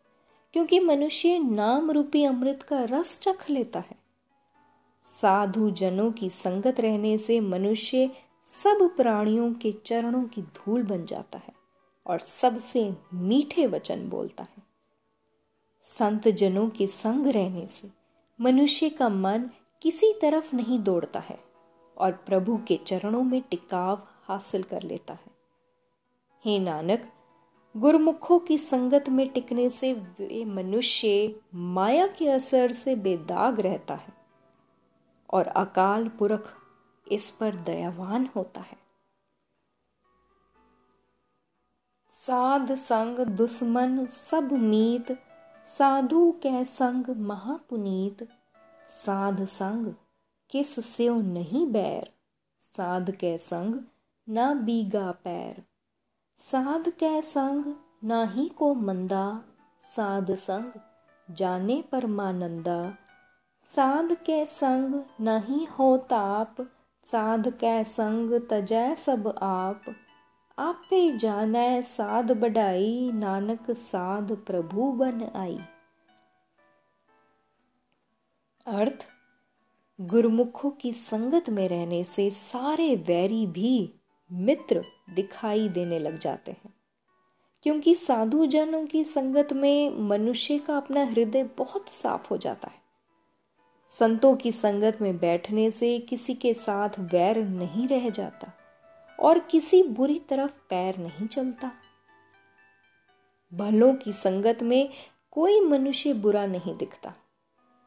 क्योंकि 0.54 0.80
मनुष्य 0.80 1.38
नाम 1.40 1.92
रूपी 1.92 2.24
अमृत 2.24 2.64
का 2.64 2.84
रस 2.84 3.20
चख 3.20 3.50
लेता 3.50 3.80
है। 3.80 3.96
साधु 5.22 5.70
जनों 5.72 6.12
की 6.12 6.30
संगत 6.30 6.80
रहने 6.80 7.18
से 7.18 7.40
मनुष्य 7.40 8.10
सब 8.52 8.96
प्राणियों 8.98 9.54
के 9.54 9.72
चरणों 9.72 10.24
की 10.24 10.42
धूल 10.42 10.84
बन 10.84 11.06
जाता 11.06 11.40
है 11.40 11.54
और 12.08 12.20
सबसे 12.20 12.96
मीठे 13.14 13.68
वचन 13.68 14.10
बोलता 14.10 14.44
है। 14.44 14.64
संत 15.86 16.28
जनों 16.28 16.70
के 16.70 16.88
संग 16.88 17.28
रहने 17.28 17.68
से 17.68 17.90
मनुष्य 18.42 18.90
का 18.90 19.10
मन 19.10 19.50
किसी 19.82 20.14
तरफ़ 20.22 20.56
नहीं 20.56 20.80
दौड़ता 20.80 21.20
है 21.20 21.40
और 21.98 22.12
प्रभु 22.12 22.60
के 22.68 22.80
चरणों 22.88 23.24
में 23.24 23.42
टिकाव 23.42 24.08
हासिल 24.24 24.64
कर 24.64 24.84
लेता 24.84 25.14
है। 25.14 25.32
हे 26.46 26.60
नानक, 26.60 27.12
गुरमुखों 27.78 28.40
की 28.40 28.58
संगत 28.58 29.10
में 29.10 29.30
टिकने 29.30 29.70
से 29.70 29.94
वे 29.94 30.46
मनुष्य 30.46 31.36
माया 31.56 32.08
के 32.08 32.30
असर 32.30 32.72
से 32.72 32.96
बेदाग 32.96 33.60
रहता 33.60 33.96
है 33.96 34.14
और 35.34 35.48
अकाल 35.48 36.08
पुरख 36.08 36.61
इस 37.12 37.30
पर 37.32 37.56
दयावान 37.56 38.30
होता 38.36 38.62
है। 38.62 38.78
साध 42.12 42.76
संग 42.76 43.20
दुश्मन 43.20 44.06
सब 44.06 44.52
मीत, 44.52 45.12
साधु 45.70 46.32
कै 46.44 46.66
संग 46.66 47.10
महापुनीत। 47.10 48.24
साध 49.00 49.46
संग 49.46 49.94
किस 50.50 50.76
से 50.88 51.10
नहीं 51.10 51.66
बैर, 51.68 52.12
साध 52.62 53.12
के 53.12 53.38
संग 53.38 53.80
ना 54.30 54.54
बीगा 54.54 55.12
पैर। 55.12 55.64
साध 56.40 56.90
के 56.90 57.22
संग 57.22 57.76
ना 58.04 58.24
ही 58.26 58.50
को 58.50 58.74
मंदा, 58.74 59.42
साध 59.86 60.36
संग 60.36 60.72
जाने 61.32 61.84
परमानंदा 61.92 62.98
साध 63.66 64.14
के 64.14 64.46
संग 64.46 65.04
नहीं 65.22 65.68
हो 65.68 65.98
ताप 65.98 66.56
साध 67.12 67.58
कै 67.58 67.84
संग 67.84 68.42
तजै 68.50 68.96
सब 68.96 69.40
आप। 69.42 69.82
आपे 70.60 71.18
जानै 71.18 71.82
साध 71.82 72.32
बढ़ाई, 72.32 73.12
नानक 73.14 73.72
साध 73.72 74.32
प्रभु 74.32 74.92
बन 74.92 75.22
आई। 75.36 75.60
अर्थ, 78.66 79.08
गुरुमुखों 80.02 80.70
की 80.70 80.94
संगत 80.94 81.50
में 81.50 81.70
रहने 81.70 82.04
से 82.04 82.30
सारे 82.30 82.96
वैरी 82.96 83.48
भी 83.48 83.94
मित्र 84.32 84.84
दिखाई 85.16 85.70
देने 85.70 86.00
लग 86.00 86.20
जाते 86.20 86.52
हैं। 86.52 86.74
क्योंकि 87.64 87.96
साधु 87.96 88.46
जनों 88.46 88.86
की 88.86 89.04
संगत 89.04 89.54
में 89.54 89.98
मनुष्य 89.98 90.60
का 90.60 90.78
अपना 90.78 91.04
हृदय 91.04 91.44
बहुत 91.44 91.90
साफ़ 91.90 92.30
हो 92.30 92.38
जाता 92.38 92.68
है। 92.68 92.81
संतों 93.92 94.36
की 94.36 94.52
संगत 94.52 94.98
में 95.02 95.18
बैठने 95.18 95.70
से 95.72 95.98
किसी 96.00 96.34
के 96.34 96.54
साथ 96.54 97.00
वैर 97.00 97.38
नहीं 97.46 97.88
रह 97.88 98.10
जाता 98.10 98.52
और 99.20 99.40
किसी 99.40 99.82
बुरी 99.84 100.20
तरफ़ 100.20 100.52
पैर 100.70 100.98
नहीं 100.98 101.28
चलता। 101.28 101.72
भलों 103.52 103.94
की 103.94 104.12
संगत 104.12 104.64
में 104.64 104.90
कोई 105.32 105.60
मनुष्य 105.60 106.14
बुरा 106.14 106.46
नहीं 106.46 106.76
दिखता, 106.76 107.14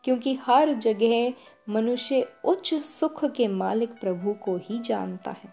क्योंकि 0.05 0.35
हर 0.35 0.73
जगह 0.73 1.33
मनुष्य 1.69 2.27
उच्च 2.45 2.75
सुख 2.75 3.25
के 3.27 3.49
मालिक 3.49 3.91
प्रभु 3.91 4.33
को 4.35 4.57
ही 4.57 4.79
जानता 4.81 5.31
है। 5.33 5.53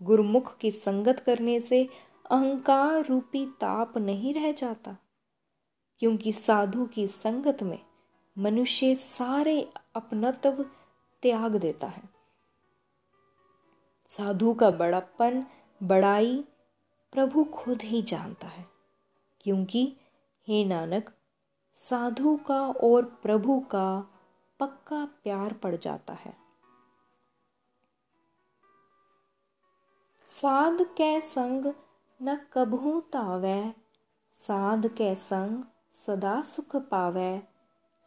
गुरुमुख 0.00 0.56
की 0.58 0.70
संगत 0.70 1.20
करने 1.20 1.58
से 1.60 1.82
अहंकार 2.30 3.04
रूपी 3.06 3.44
ताप 3.60 3.98
नहीं 3.98 4.34
रह 4.34 4.50
जाता, 4.52 4.96
क्योंकि 6.02 6.32
साधु 6.32 6.86
की 6.86 7.06
संगत 7.08 7.62
में 7.62 7.78
मनुष्य 8.38 8.96
सारे 8.96 9.72
अपनत्व 9.94 10.62
त्याग 11.22 11.56
देता 11.56 11.86
है। 11.86 12.02
साधु 14.08 14.54
का 14.54 14.70
बड़प्पन, 14.70 15.46
बड़ाई 15.82 16.44
प्रभु 17.12 17.44
खुद 17.44 17.82
ही 17.82 18.02
जानता 18.02 18.48
है, 18.48 18.66
क्योंकि 19.40 19.96
हे 20.48 20.64
नानक, 20.64 21.10
साधु 21.76 22.36
का 22.36 22.60
और 22.70 23.04
प्रभु 23.04 23.60
का 23.60 24.10
पक्का 24.60 25.04
प्यार 25.04 25.52
पड़ 25.52 25.76
जाता 25.76 26.14
है। 26.14 26.36
साध 30.28 30.82
के 30.82 31.20
संग 31.20 31.74
न 32.22 32.36
कबहू 32.52 33.00
तावै, 33.00 33.74
साध 34.40 34.88
के 34.88 35.14
संग 35.14 35.64
सदा 35.94 36.42
सुख 36.42 36.76
पावै 36.76 37.42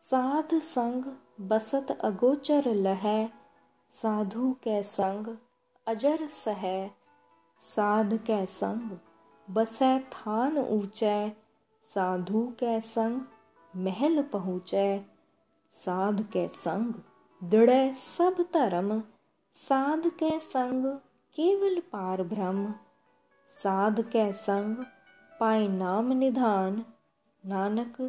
साध 0.09 0.53
संग 0.59 1.03
बसत 1.47 1.91
अगोचर 1.91 2.67
लह, 2.75 3.03
साधु 3.93 4.47
कै 4.63 4.77
संग 4.83 5.27
अजर 5.87 6.23
सह। 6.27 6.63
साध 7.61 8.15
कै 8.29 8.39
संग 8.45 8.95
बसै 9.47 9.91
थान 10.15 10.57
ऊंचै, 10.63 11.13
साधु 11.89 12.41
कै 12.61 12.73
संग 12.93 13.85
महल 13.85 14.23
पहुँचै। 14.33 14.87
साध 15.73 16.23
कै 16.35 16.49
संग 16.63 16.99
दृढ़ 17.41 17.93
सब 17.95 18.43
धर्म, 18.53 18.93
साध 19.55 20.07
कै 20.19 20.35
संग 20.47 20.87
केवल 21.35 21.81
पार 21.91 22.23
ब्रह्म 22.23 22.71
साध 23.49 24.01
कै 24.15 24.31
संग 24.45 24.81
पाए 25.39 25.67
नाम 25.75 26.11
निधान, 26.13 26.85
नानक 27.43 28.01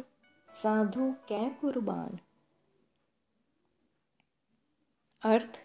साधु 0.53 1.11
कै 1.27 1.49
कुर्बान? 1.61 2.17
अर्थ, 5.21 5.59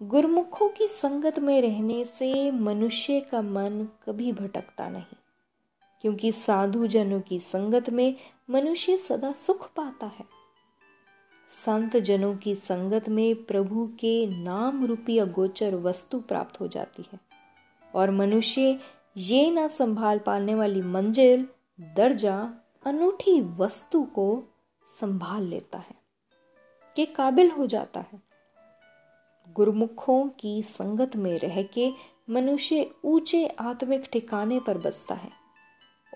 गुरमुखों 0.00 0.68
की 0.68 0.86
संगत 0.88 1.38
में 1.38 1.60
रहने 1.62 2.04
से 2.04 2.50
मनुष्य 2.50 3.20
का 3.20 3.42
मन 3.42 3.86
कभी 4.06 4.32
भटकता 4.32 4.88
नहीं, 4.88 5.16
क्योंकि 6.04 6.32
साधु 6.32 6.86
जनों 6.86 7.20
की 7.20 7.38
संगत 7.38 7.90
में 7.90 8.14
मनुष्य 8.50 8.96
सदा 8.96 9.32
सुख 9.32 9.68
पाता 9.72 10.06
है। 10.06 10.24
संत 11.50 11.96
जनों 11.96 12.34
की 12.36 12.54
संगत 12.54 13.08
में 13.08 13.44
प्रभु 13.44 13.86
के 14.00 14.26
नाम 14.26 14.84
रूपी 14.86 15.18
अगोचर 15.18 15.74
वस्तु 15.74 16.20
प्राप्त 16.20 16.60
हो 16.60 16.68
जाती 16.68 17.04
है, 17.12 17.20
और 17.94 18.10
मनुष्य 18.10 18.80
ये 19.16 19.50
ना 19.50 19.68
संभाल 19.68 20.18
पाने 20.18 20.54
वाली 20.54 20.82
मंजिल, 20.82 21.48
दर्जा 21.96 22.36
अनूठी 22.86 23.40
वस्तु 23.40 24.02
को 24.02 24.42
संभाल 24.88 25.42
लेता 25.42 25.78
है, 25.78 25.94
के 26.96 27.04
काबिल 27.06 27.50
हो 27.50 27.66
जाता 27.66 28.00
है। 28.00 28.20
गुरुमुखों 29.48 30.28
की 30.28 30.62
संगत 30.62 31.16
में 31.16 31.38
रह 31.38 31.62
के 31.62 31.90
मनुष्य 32.30 32.90
ऊँचे 33.04 33.46
आत्मिक 33.46 34.08
ठिकाने 34.12 34.60
पर 34.60 34.78
बसता 34.78 35.14
है 35.14 35.30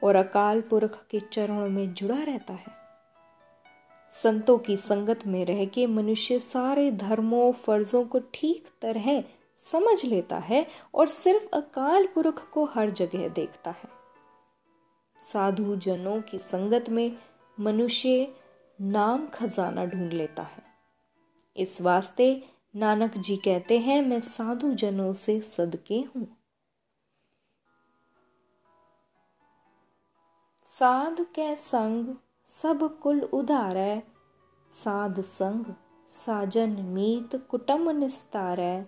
और 0.05 0.17
अकाल 0.17 0.61
पुरख 0.61 1.07
के 1.11 1.21
चरणों 1.21 1.69
में 1.69 1.95
जुड़ा 1.95 2.23
रहता 2.23 2.55
है। 2.55 2.77
संतों 4.13 4.59
की 4.59 4.77
संगत 4.77 5.27
में 5.27 5.45
रह 5.45 5.65
के 5.65 5.87
मनुष्य 5.87 6.39
सारे 6.39 6.91
धर्मों, 6.91 7.53
फर्जों 7.53 8.05
को 8.05 8.21
ठीक 8.35 8.69
तरह 8.83 9.25
समझ 9.59 10.05
लेता 10.05 10.39
है 10.39 10.67
और 10.95 11.09
सिर्फ़ 11.09 11.49
अकाल 11.57 12.07
पुरख 12.07 12.49
को 12.51 12.65
हर 12.65 12.91
जगह 12.91 13.29
देखता 13.29 13.71
है। 13.71 13.98
साधु 15.33 15.77
जनों 15.77 16.21
की 16.23 16.38
संगत 16.38 16.88
में 16.88 17.17
मनुष्य 17.61 18.35
नाम 18.81 19.27
खजाना 19.29 19.85
ढूंढ 19.85 20.12
लेता 20.12 20.43
है। 20.43 20.62
इस 21.57 21.81
वास्ते 21.83 22.49
नानक 22.77 23.19
जी 23.19 23.37
कहते 23.37 23.79
हैं, 23.79 24.03
मैं 24.03 24.21
साधु 24.21 24.73
जनों 24.73 25.12
से 25.12 25.41
सदके 25.41 26.01
हूँ। 26.01 26.27
साध 30.67 31.21
के 31.21 31.57
संग 31.57 32.14
सब 32.62 32.99
कुल 32.99 33.21
उधारै 33.23 34.03
साध 34.75 35.21
संग 35.21 35.64
साजन 36.12 36.71
मीत 36.71 37.37
कुटुम 37.37 37.91
निस्तारै 37.91 38.87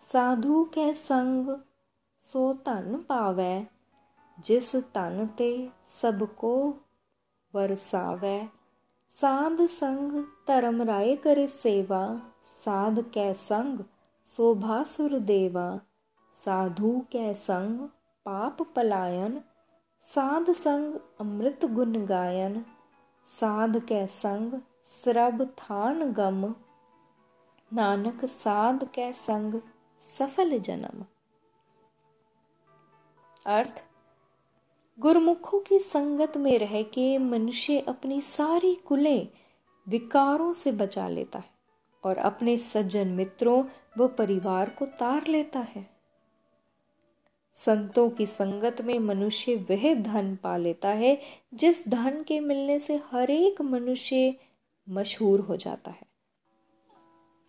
साधु 0.00 0.64
के 0.64 0.94
संग 0.94 1.48
सो 2.24 2.52
धन 2.66 3.04
पावै 3.08 3.66
जिस 4.44 4.74
तन 4.94 5.26
ते 5.38 5.50
सबको 5.94 6.52
वरसावै 7.54 8.38
साध 9.10 9.62
संग 9.70 10.12
धर्म 10.48 10.82
राय 10.82 11.14
करे 11.24 11.46
सेवा 11.54 12.00
साध 12.54 13.00
कै 13.14 13.28
संग 13.42 13.82
शोभा 14.28 14.78
सुर 14.92 15.16
देवा 15.30 15.64
साधु 16.36 16.92
कै 17.12 17.26
संग 17.42 17.82
पाप 18.26 18.62
पलायन 18.76 19.36
साध 20.04 20.50
संग 20.58 20.96
अमृत 21.20 21.68
गुण 21.74 22.00
गायन 22.06 22.56
साध 23.26 23.78
कै 23.90 24.00
संग 24.14 24.56
सरब 24.92 25.44
थान 25.58 26.06
गम 26.14 26.48
नानक 27.70 28.24
साध 28.30 28.88
कै 28.94 29.12
संग 29.18 29.60
सफल 30.02 30.58
जन्म 30.62 31.06
अर्थ 33.50 33.86
गुरमुखों 35.00 35.60
की 35.60 35.78
संगत 35.78 36.36
में 36.36 36.58
रह 36.58 36.82
के 36.82 37.18
मनुष्य 37.18 37.78
अपनी 37.78 38.20
सारी 38.20 38.74
कुलें 38.74 39.28
विकारों 39.88 40.52
से 40.52 40.72
बचा 40.72 41.08
लेता 41.08 41.38
है 41.38 41.50
और 42.04 42.18
अपने 42.18 42.56
सज्जन 42.56 43.08
मित्रों 43.08 43.64
व 43.98 44.08
परिवार 44.08 44.70
को 44.70 44.86
तार 44.86 45.26
लेता 45.26 45.60
है। 45.60 45.90
संतों 47.54 48.10
की 48.10 48.26
संगत 48.26 48.80
में 48.80 48.98
मनुष्य 48.98 49.54
वह 49.70 49.94
धन 49.94 50.38
पा 50.42 50.56
लेता 50.56 50.88
है 50.88 51.20
जिस 51.54 51.88
धन 51.88 52.22
के 52.22 52.40
मिलने 52.40 52.80
से 52.80 53.00
हर 53.12 53.30
एक 53.30 53.60
मनुष्य 53.60 54.34
मशहूर 54.88 55.40
हो 55.40 55.56
जाता 55.56 55.90
है। 55.90 56.06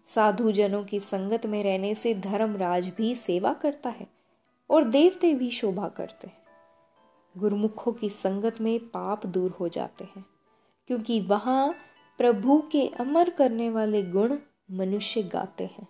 साधु 0.05 0.51
जनों 0.51 0.83
की 0.83 0.99
संगत 0.99 1.45
में 1.45 1.63
रहने 1.63 1.95
से 1.95 2.13
धर्मराज 2.13 2.91
भी 2.97 3.15
सेवा 3.15 3.53
करता 3.53 3.89
है 3.89 4.07
और 4.69 4.83
देवते 4.83 5.33
भी 5.33 5.51
शोभा 5.51 5.87
करते 5.87 6.27
हैं। 6.27 6.40
गुरुमुखों 7.35 7.91
की 7.91 8.09
संगत 8.09 8.61
में 8.61 8.79
पाप 8.79 9.25
दूर 9.25 9.51
हो 9.51 9.67
जाते 9.69 10.03
हैं, 10.03 10.25
क्योंकि 10.87 11.19
वहाँ 11.21 11.73
प्रभु 12.19 12.61
के 12.71 12.87
अमर 12.87 13.29
करने 13.29 13.69
वाले 13.69 14.03
गुण 14.03 14.37
मनुष्य 14.71 15.23
गाते 15.23 15.63
हैं। 15.63 15.87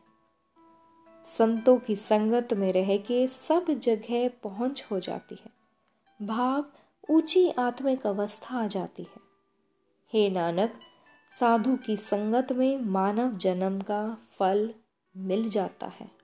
संतों 1.25 1.77
की 1.77 1.95
संगत 1.95 2.53
में 2.53 2.71
रह 2.73 2.97
के 2.97 3.27
सब 3.27 3.65
जगह 3.69 4.29
पहुँच 4.43 4.85
हो 4.91 4.99
जाती 4.99 5.35
है। 5.35 5.51
भाव 6.19 6.65
ऊँची 7.09 7.49
आत्मिक 7.49 8.07
अवस्था 8.07 8.55
आ 8.55 8.67
जाती 8.67 9.03
है। 9.03 9.21
हे 10.13 10.29
नानक, 10.29 10.79
साधु 11.33 11.75
की 11.75 11.97
संगत 11.97 12.51
में 12.51 12.81
मानव 12.81 13.37
जन्म 13.37 13.81
का 13.81 14.17
फल 14.31 14.73
मिल 15.17 15.49
जाता 15.49 15.87
है। 15.87 16.20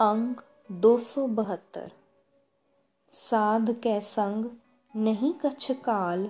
अंग 0.00 0.36
दो 0.72 0.90
सौ 0.98 1.22
बहत्तर। 1.28 1.90
साध 3.14 3.72
कै 3.82 4.00
संग 4.00 4.44
नहीं 4.94 5.32
कछ 5.34 5.66
काल, 5.70 6.22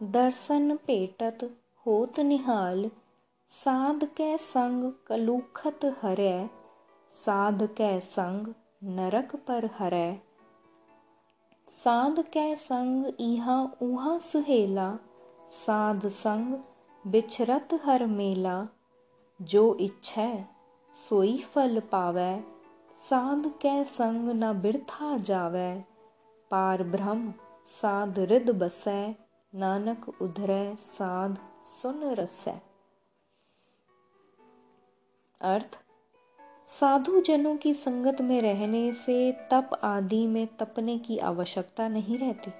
दर्शन 0.00 0.74
पेटत 0.86 1.44
होत 1.86 2.20
निहाल। 2.20 2.84
साध 3.52 4.04
कै 4.16 4.28
संग 4.38 4.92
कलूखत 5.06 5.88
हरै 6.02 6.36
साध 7.14 7.66
कै 7.76 7.90
संग 8.10 8.52
नरक 8.92 9.36
पर 9.46 9.70
हरै 9.80 10.12
साध 11.68 12.24
कै 12.32 12.46
संग 12.60 13.12
इहा 13.20 13.58
उहा 13.82 14.16
सुहेला, 14.28 14.88
साध 15.64 16.08
संग 16.14 16.56
बिछरत 17.04 17.78
हर 17.84 18.06
मेला। 18.14 18.58
जो 19.40 19.68
इच्छै 19.82 20.32
सोई 20.96 21.38
फल 21.54 21.80
पावै 21.92 22.34
साध 23.04 23.46
कै 23.62 23.72
संग 23.84 24.28
न 24.28 24.50
बिरथा 24.60 25.06
जावै। 25.18 25.70
पार 26.50 26.82
ब्रह्म 26.82 27.32
साध 27.68 28.18
रिद 28.18 28.52
बसै, 28.52 29.00
नानक 29.52 30.06
उधरै 30.22 30.76
साध 30.80 31.34
सुन 31.66 31.98
रसै। 32.12 32.54
अर्थ, 35.40 35.76
साधु 36.68 37.20
जनों 37.20 37.56
की 37.56 37.74
संगत 37.74 38.22
में 38.22 38.40
रहने 38.40 38.80
से 38.92 39.16
तप 39.50 39.76
आदि 39.82 40.26
में 40.26 40.46
तपने 40.56 40.98
की 40.98 41.18
आवश्यकता 41.24 41.88
नहीं 41.88 42.18
रहती, 42.18 42.50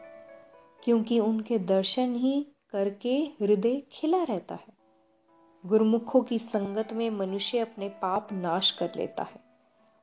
क्योंकि 0.83 1.21
उनके 1.21 1.59
दर्शन 1.59 2.15
ही 2.17 2.35
करके 2.73 3.17
हृदय 3.41 3.81
खिला 3.93 4.23
रहता 4.25 4.55
है। 4.55 4.77
गुरुमुखों 5.65 6.23
की 6.23 6.39
संगत 6.39 6.93
में 6.93 7.09
मनुष्य 7.11 7.59
अपने 7.59 7.89
पाप 7.89 8.33
नाश 8.33 8.71
कर 8.71 8.93
लेता 8.97 9.23
है। 9.23 9.43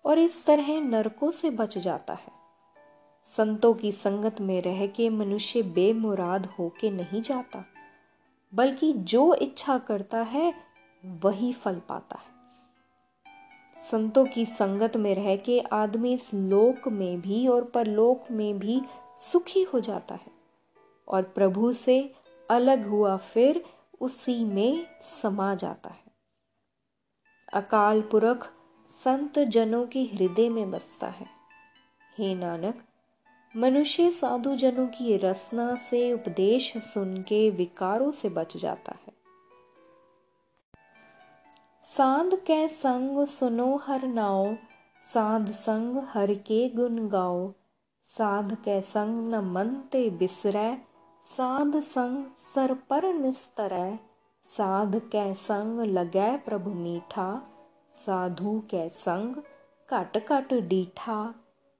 और 0.06 0.20
इस 0.20 0.46
तरह 0.46 0.80
नरकों 0.82 1.32
से 1.32 1.50
बच 1.50 1.78
जाता 1.78 2.14
है। 2.14 2.32
संतों 3.30 3.74
की 3.74 3.92
संगत 3.92 4.42
में 4.42 4.62
रह 4.62 4.88
के 4.88 5.10
मनुष्य 5.10 5.64
बेमुराद 5.64 6.46
होके 6.46 6.90
नहीं 6.92 7.22
जाता, 7.22 7.64
बल्कि 8.54 8.94
जो 8.94 9.34
इच्छा 9.34 9.78
करता 9.78 10.22
है, 10.22 10.54
वही 11.06 11.54
फल 11.54 11.82
पाता 11.90 12.18
है। 12.18 12.30
संतों 13.84 14.26
की 14.26 14.46
संगत 14.46 14.98
में 14.98 15.16
रह 15.16 15.36
के 15.36 15.60
आदमी 15.60 16.14
इस 16.14 16.34
लोक 16.34 16.88
में 16.88 17.22
भी 17.22 17.48
और 17.48 17.64
परलोक 17.64 18.32
में 18.32 18.60
भी 18.60 18.82
सुखी 19.32 19.64
हो 19.64 19.80
जाता 19.80 20.16
है 20.16 20.32
और 21.08 21.24
प्रभु 21.24 21.74
से 21.74 22.14
अलग 22.50 22.88
हुआ 22.88 23.18
फिर 23.18 23.64
उसी 24.02 24.44
में 24.44 24.88
समा 25.02 25.56
जाता 25.56 25.90
है। 25.90 26.12
अकाल 27.54 28.02
पुरख 28.02 28.52
संत 29.04 29.40
जनों 29.40 29.88
के 29.88 30.04
हृदय 30.04 30.50
में 30.50 30.72
बसता 30.72 31.08
है। 31.08 31.26
हे 32.18 32.36
नानक, 32.36 32.84
मनुष्य 33.58 34.12
साधु 34.12 34.56
जनों 34.56 34.88
की 34.88 35.18
रसना 35.18 35.76
से 35.76 36.14
उपदेश 36.14 36.78
सुन 36.78 37.22
के 37.22 37.50
विकारों 37.50 38.12
से 38.12 38.30
बच 38.30 38.58
जाता 38.58 38.92
है। 38.92 39.14
साध 41.82 42.36
के 42.36 42.68
संग 42.68 43.28
सुनो 43.28 43.78
हर 43.78 44.08
नाओ, 44.08 44.56
साध 45.06 45.52
संग 45.52 45.98
हर 45.98 46.34
के 46.34 46.70
गुण 46.70 47.10
गाओ। 47.10 47.54
साध 48.06 48.56
के 48.56 48.82
संग 48.82 49.34
न 49.34 49.40
मन 49.40 49.68
ते 49.92 50.10
बिसरै, 50.10 50.78
साध 51.26 51.80
संग 51.80 52.26
सर 52.40 52.74
पर 52.74 53.14
निस्तर। 53.14 54.00
साध 54.46 55.00
के 55.00 55.34
संग 55.34 55.80
लगै 55.80 56.38
प्रभु 56.38 56.70
मीठा 56.70 57.48
साधु 57.92 58.60
कै 58.70 58.90
संग 58.90 59.36
घट 59.92 60.30
घट 60.30 60.54
डीठा। 60.54 61.36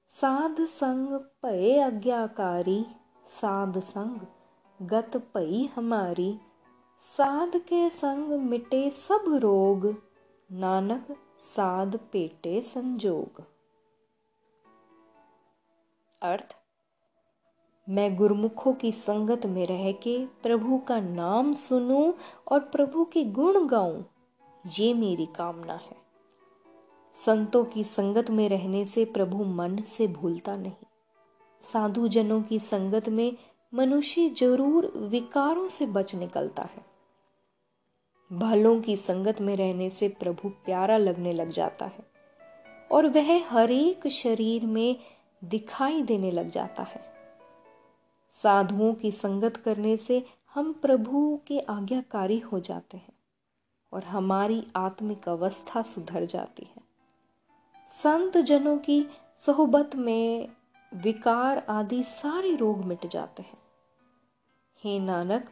साध 0.10 0.62
संग 0.62 1.08
भय 1.10 1.80
आज्ञाकारी। 1.80 2.86
साध 3.42 3.80
संग 3.80 4.20
गत 4.82 5.18
भई 5.18 5.70
हमारी। 5.76 6.40
साध 7.02 7.58
के 7.58 7.90
संग 7.90 8.32
मिटे 8.32 8.90
सब 8.90 9.24
रोग। 9.28 9.96
नानक 10.52 11.18
साध 11.38 12.00
पेटे 12.12 12.62
संजोग। 12.62 13.44
अर्थ, 16.22 16.56
मैं 17.90 18.16
गुरमुखों 18.16 18.74
की 18.74 18.92
संगत 18.92 19.46
में 19.46 19.68
रह 19.68 19.92
के 19.92 20.26
प्रभु 20.26 20.78
का 20.78 21.00
नाम 21.00 21.54
सुनूं 21.54 22.14
और 22.48 22.60
प्रभु 22.60 23.06
के 23.06 23.24
गुण 23.24 23.68
गाऊं, 23.68 24.04
ये 24.80 24.94
मेरी 24.94 25.26
कामना 25.26 25.74
है। 25.74 26.01
संतों 27.16 27.64
की 27.66 27.84
संगत 27.84 28.30
में 28.30 28.48
रहने 28.50 28.84
से 28.86 29.04
प्रभु 29.06 29.44
मन 29.46 29.76
से 29.88 30.08
भूलता 30.08 30.56
नहीं। 30.56 30.86
साधु 31.64 32.08
जनों 32.08 32.42
की 32.42 32.60
संगत 32.60 33.10
में 33.10 33.38
मनुष्य 33.74 34.30
ज़रूर 34.30 34.88
विकारों 35.10 35.68
से 35.68 35.86
बच 35.88 36.16
निकलता 36.16 36.64
है। 36.64 36.86
भलों 38.32 38.80
की 38.82 38.96
संगत 38.96 39.42
में 39.42 39.56
रहने 39.56 39.90
से 39.90 40.10
प्रभु 40.10 40.50
प्यारा 40.66 40.98
लगने 40.98 41.34
लग 41.34 41.50
जाता 41.50 41.86
है 41.86 42.10
और 42.92 43.08
वह 43.08 43.32
हरेक 43.50 44.08
शरीर 44.08 44.66
में 44.66 44.96
दिखाई 45.42 46.02
देने 46.02 46.32
लग 46.32 46.50
जाता 46.50 46.84
है। 46.84 47.04
साधुओं 48.36 48.94
की 48.94 49.12
संगत 49.12 49.58
करने 49.58 49.98
से 50.00 50.24
हम 50.56 50.74
प्रभु 50.74 51.40
के 51.48 51.60
आज्ञाकारी 51.60 52.40
हो 52.42 52.60
जाते 52.60 52.98
हैं 52.98 53.14
और 53.94 54.04
हमारी 54.04 54.64
आत्मिक 54.76 55.30
अवस्था 55.30 55.82
सुधर 55.82 56.26
जाती 56.26 56.64
है। 56.66 56.81
संत 57.92 58.38
जनों 58.38 58.78
की 58.78 59.06
सोहबत 59.40 59.96
में 59.96 60.50
विकार 60.94 61.66
आदि 61.70 62.04
सारे 62.04 62.56
रोग 62.56 62.78
मिट 62.78 63.08
जाते 63.08 63.44
हैं। 63.44 63.58
हे 64.84 65.00
नानक, 65.00 65.50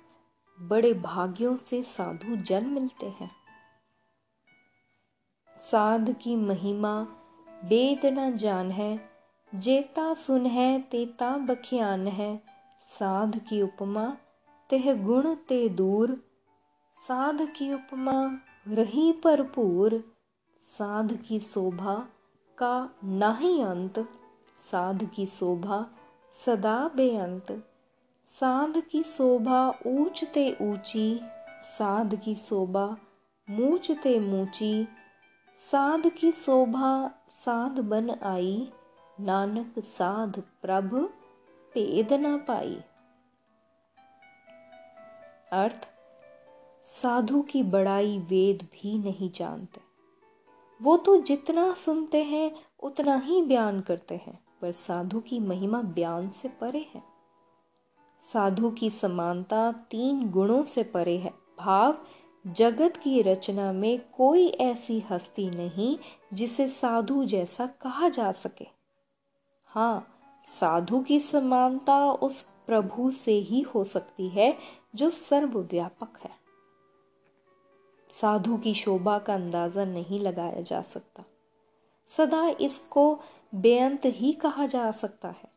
बड़े 0.61 0.93
भाग्यों 0.93 1.57
से 1.57 1.83
साधु 1.83 2.35
जन 2.35 2.65
मिलते 2.65 3.05
हैं। 3.05 3.31
साध 5.57 6.15
की 6.21 6.35
महिमा 6.35 7.07
वेद 7.63 8.05
न 8.05 8.37
जान 8.37 8.71
है, 8.71 9.09
जेता 9.55 10.13
सुन 10.13 10.45
है, 10.45 10.81
तेता 10.81 11.37
बखियान 11.37 12.07
है। 12.07 12.43
साध 12.85 13.39
की 13.39 13.61
उपमा, 13.61 14.17
तेह 14.69 15.05
गुण 15.05 15.35
ते 15.35 15.69
दूर। 15.69 16.23
साध 17.01 17.41
की 17.41 17.73
उपमा, 17.73 18.37
रही 18.67 19.11
भरपूर 19.11 20.15
साध 20.63 21.15
की 21.15 21.39
शोभा 21.39 22.07
का 22.59 22.89
नाही 23.03 23.61
अंत, 23.61 23.99
साध 24.71 25.09
की 25.15 25.25
शोभा 25.25 25.85
सदा 26.33 26.91
बेअंत. 26.95 27.63
साध 28.27 28.81
की 28.91 29.03
शोभा 29.03 29.69
ऊंच 29.87 30.23
ते 30.23 30.57
ऊँची, 30.61 31.19
साध 31.63 32.15
की 32.15 32.35
शोभा 32.35 32.97
मूच 33.49 33.91
ते 33.91 34.19
मूची. 34.19 34.87
साध 35.57 36.07
की 36.07 36.31
शोभा 36.31 37.11
साध 37.29 37.79
बन 37.79 38.09
आई, 38.09 38.71
नानक 39.19 39.79
साध 39.79 40.43
प्रभ 40.61 40.95
भेद 41.73 42.13
न 42.13 42.37
पाई. 42.37 42.83
अर्थ, 45.51 45.87
साधु 46.85 47.41
की 47.41 47.63
बड़ाई 47.63 48.19
वेद 48.19 48.67
भी 48.73 48.97
नहीं 48.99 49.31
जानते। 49.31 49.88
वो 50.81 50.97
तो 50.97 51.17
जितना 51.17 51.73
सुनते 51.73 52.23
हैं, 52.23 52.51
उतना 52.83 53.17
ही 53.17 53.41
बयान 53.41 53.81
करते 53.81 54.15
हैं, 54.15 54.43
पर 54.61 54.71
साधु 54.71 55.19
की 55.19 55.39
महिमा 55.39 55.81
बयान 55.81 56.29
से 56.29 56.49
परे 56.49 56.85
है। 56.93 57.03
साधु 58.23 58.69
की 58.69 58.89
समानता 58.89 59.71
तीन 59.71 60.29
गुणों 60.29 60.63
से 60.63 60.83
परे 60.83 61.17
है। 61.17 61.33
भाव, 61.59 61.97
जगत 62.47 62.97
की 62.97 63.21
रचना 63.21 63.71
में 63.71 63.99
कोई 64.17 64.47
ऐसी 64.47 64.99
हस्ती 64.99 65.49
नहीं 65.49 65.97
जिसे 66.33 66.67
साधु 66.67 67.25
जैसा 67.25 67.67
कहा 67.67 68.09
जा 68.09 68.31
सके। 68.31 68.67
हाँ 69.65 70.07
साधु 70.47 70.99
की 70.99 71.19
समानता 71.19 72.11
उस 72.11 72.41
प्रभु 72.41 73.11
से 73.11 73.33
ही 73.33 73.61
हो 73.61 73.83
सकती 73.83 74.29
है 74.29 74.57
जो 74.95 75.09
सर्वव्यापक 75.09 76.19
है। 76.23 76.38
साधु 78.09 78.57
की 78.57 78.73
शोभा 78.73 79.17
का 79.19 79.33
अंदाज़ा 79.33 79.85
नहीं 79.85 80.19
लगाया 80.19 80.61
जा 80.61 80.81
सकता। 80.81 81.23
सदा 82.09 82.47
इसको 82.61 83.19
बेअंत 83.53 84.05
ही 84.05 84.31
कहा 84.33 84.65
जा 84.65 84.91
सकता 84.91 85.27
है। 85.29 85.49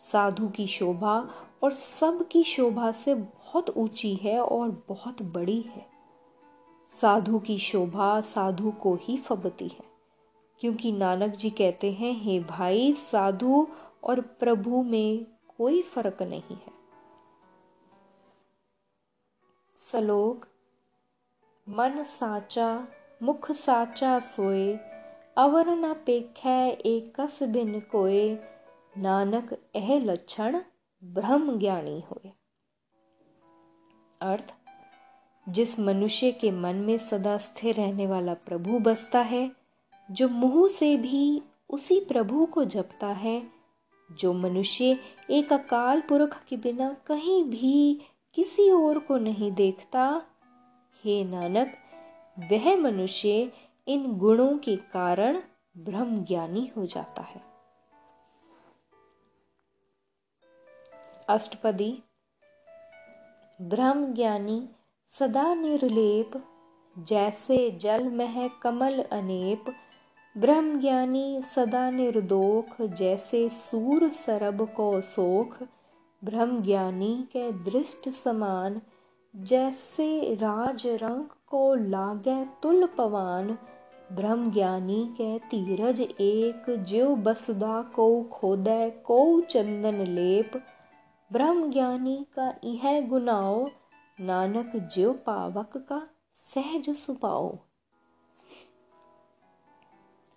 साधु 0.00 0.48
की 0.48 0.66
शोभा 0.66 1.18
और 1.62 1.72
सब 1.72 2.26
की 2.28 2.42
शोभा 2.44 2.90
से 2.92 3.14
बहुत 3.14 3.70
ऊँची 3.70 4.14
है 4.14 4.38
और 4.40 4.70
बहुत 4.88 5.22
बड़ी 5.22 5.60
है। 5.60 5.86
साधु 6.90 7.38
की 7.38 7.58
शोभा 7.58 8.20
साधु 8.20 8.70
को 8.72 8.94
ही 9.02 9.16
फबती 9.18 9.68
है, 9.68 9.84
क्योंकि 10.60 10.92
नानक 10.92 11.30
जी 11.30 11.50
कहते 11.50 11.92
हैं, 11.92 12.12
हे 12.14 12.38
भाई, 12.40 12.92
साधु 12.92 13.66
और 14.04 14.20
प्रभु 14.20 14.82
में 14.82 15.26
कोई 15.58 15.82
फ़र्क 15.84 16.22
नहीं 16.22 16.56
है। 16.56 16.72
सलोक 19.80 20.46
मन 21.68 22.02
साचा 22.06 22.84
मुख 23.22 23.52
साचा 23.52 24.18
सोए 24.20 24.76
अवर 25.36 25.68
न 25.68 25.92
पेखै 26.06 26.70
एकस 26.84 27.42
बिन 27.42 27.78
कोए 27.80 28.36
नानक 28.96 29.52
एह 29.74 29.88
लक्षण 30.00 30.58
ब्रह्म 31.02 31.58
ज्ञानी 31.58 32.00
होए 32.10 32.32
अर्थ 34.20 34.52
जिस 35.48 35.78
मनुष्य 35.80 36.30
के 36.32 36.50
मन 36.50 36.76
में 36.76 36.98
सदा 36.98 37.36
स्थिर 37.38 37.74
रहने 37.74 38.06
वाला 38.06 38.34
प्रभु 38.34 38.78
बसता 38.78 39.20
है 39.20 39.50
जो 40.10 40.28
मुँह 40.28 40.66
से 40.68 40.96
भी 40.96 41.42
उसी 41.70 42.00
प्रभु 42.00 42.46
को 42.46 42.64
जपता 42.64 43.08
है 43.08 43.42
जो 44.12 44.32
मनुष्य 44.32 44.98
एक 45.30 45.52
अकाल 45.52 46.00
पुरख 46.00 46.42
के 46.44 46.56
बिना 46.56 46.96
कहीं 47.06 47.42
भी 47.44 48.00
किसी 48.34 48.70
और 48.70 48.98
को 48.98 49.16
नहीं 49.16 49.52
देखता 49.52 50.22
हे 51.04 51.24
नानक, 51.24 51.72
वह 52.52 52.76
मनुष्य 52.76 53.52
इन 53.88 54.12
गुणों 54.18 54.58
के 54.58 54.76
कारण 54.76 55.42
ब्रह्म 55.78 56.24
ज्ञानी 56.24 56.72
हो 56.76 56.86
जाता 56.86 57.22
है। 57.22 57.42
अष्टपदी 61.28 62.02
ब्रह्म 63.62 64.14
ज्ञानी 64.14 64.68
सदा 65.08 65.54
निर्लेप, 65.54 66.42
जैसे 66.98 67.70
जल 67.70 68.08
मह 68.08 68.48
कमल 68.48 69.02
अनेप 69.02 69.64
ब्रह्म 70.36 70.80
ज्ञानी 70.80 71.42
सदा 71.42 71.90
निर्दोख, 71.90 72.82
जैसे 72.82 73.48
सूर 73.48 74.08
सरब 74.08 74.74
को 74.74 75.00
सोख 75.00 75.62
ब्रह्म 76.24 76.62
ज्ञानी 76.62 77.28
के 77.32 77.50
दृष्ट 77.52 78.08
समान 78.08 78.80
जैसे 79.36 80.34
राज 80.34 80.86
रंग 80.86 81.24
को 81.46 81.74
लागे 81.74 82.44
तुल 82.62 82.86
पवान, 82.86 83.58
ब्रह्म 84.12 84.52
ज्ञानी 84.52 85.04
के 85.04 85.38
तीरज 85.38 86.00
एक 86.00 86.84
ज्यो 86.84 87.16
बसदा 87.16 87.82
को 87.82 88.22
खोदे 88.22 88.90
को 88.90 89.40
चंदन 89.40 89.94
लेप। 89.94 90.52
ब्रह्म 91.32 91.70
ज्ञानी 91.70 92.26
का 92.38 92.54
यह 92.64 93.08
गुनाओ, 93.08 93.68
नानक 94.20 94.72
ज्यो 94.76 95.12
पावक 95.12 95.76
का 95.76 96.08
सहज 96.34 96.90
सुपाओ। 96.96 97.58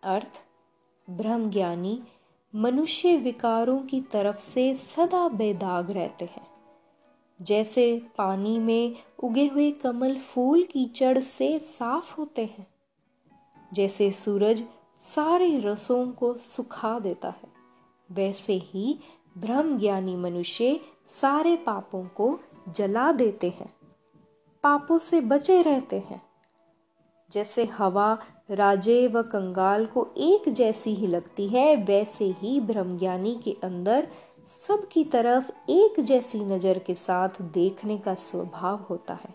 अर्थ, 0.03 0.41
ब्रह्म 1.09 1.49
ज्ञानी 1.49 2.03
मनुष्य 2.55 3.17
विकारों 3.17 3.79
की 3.79 4.01
तरफ़ 4.01 4.37
से 4.37 4.75
सदा 4.75 5.29
बेदाग 5.29 5.91
रहते 5.91 6.25
हैं। 6.25 6.46
जैसे 7.41 8.01
पानी 8.17 8.59
में 8.59 8.95
उगे 9.23 9.47
हुए 9.47 9.71
कमल 9.71 10.17
फूल 10.17 10.63
की 10.63 10.85
कीचड़ 10.85 11.19
से 11.19 11.59
साफ़ 11.59 12.15
होते 12.15 12.45
हैं, 12.45 12.67
जैसे 13.73 14.11
सूरज 14.11 14.63
सारे 15.01 15.59
रसों 15.59 16.11
को 16.11 16.33
सुखा 16.33 16.99
देता 16.99 17.27
है, 17.27 17.49
वैसे 18.11 18.53
ही 18.53 18.99
ब्रह्म 19.37 19.79
ज्ञानी 19.79 20.15
मनुष्य 20.15 20.79
सारे 21.09 21.55
पापों 21.55 22.03
को 22.05 22.39
जला 22.69 23.11
देते 23.11 23.49
हैं, 23.49 23.73
पापों 24.63 24.97
से 24.97 25.21
बचे 25.21 25.61
रहते 25.61 25.99
हैं। 25.99 26.21
जैसे 27.31 27.65
हवा 27.65 28.17
राजे 28.51 29.07
व 29.07 29.21
कंगाल 29.21 29.85
को 29.85 30.07
एक 30.17 30.49
जैसी 30.49 30.93
ही 30.93 31.07
लगती 31.07 31.47
है, 31.47 31.75
वैसे 31.75 32.25
ही 32.25 32.59
ब्रह्मज्ञानी 32.61 33.35
के 33.43 33.57
अंदर 33.63 34.07
सबकी 34.47 35.03
तरफ़ 35.03 35.51
एक 35.69 35.99
जैसी 35.99 36.39
नज़र 36.39 36.77
के 36.79 36.93
साथ 36.93 37.41
देखने 37.53 37.97
का 37.97 38.13
स्वभाव 38.15 38.85
होता 38.89 39.13
है। 39.13 39.33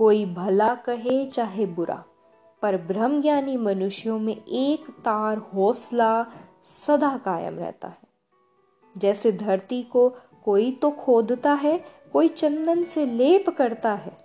कोई 0.00 0.24
भला 0.26 0.74
कहे 0.74 1.24
चाहे 1.26 1.66
बुरा, 1.66 2.02
पर 2.62 2.76
ब्रह्मज्ञानी 2.76 3.56
मनुष्यों 3.56 4.18
में 4.18 4.36
एक 4.36 4.90
तार 5.04 5.38
हौसला 5.54 6.26
सदा 6.64 7.16
कायम 7.16 7.58
रहता 7.58 7.88
है। 7.88 8.02
जैसे 8.96 9.32
धरती 9.32 9.82
को 9.82 10.08
कोई 10.44 10.70
तो 10.72 10.90
खोदता 10.90 11.52
है, 11.52 11.78
कोई 12.12 12.28
चंदन 12.28 12.84
से 12.84 13.06
लेप 13.06 13.50
करता 13.50 13.92
है, 13.94 14.16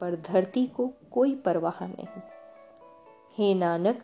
पर 0.00 0.16
धरती 0.26 0.66
को 0.66 0.90
कोई 1.12 1.34
परवाह 1.34 1.84
नहीं। 1.86 2.20
हे 3.38 3.54
नानक 3.54 4.02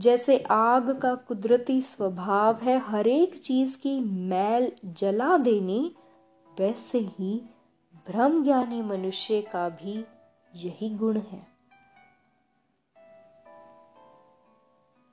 जैसे 0.00 0.38
आग 0.50 0.90
का 0.98 1.14
कुदरती 1.14 1.80
स्वभाव 1.80 2.56
है 2.56 2.78
हर 2.78 3.06
एक 3.06 3.38
चीज़ 3.38 3.78
की 3.78 4.00
मैल 4.00 4.72
जला 4.84 5.36
देनी, 5.36 5.96
वैसे 6.60 6.98
ही 6.98 7.42
ब्रह्म 8.06 8.44
ज्ञानी 8.44 8.82
मनुष्य 8.82 9.40
का 9.42 9.68
भी 9.68 10.04
यही 10.56 10.90
गुण 10.90 11.18
है। 11.20 11.46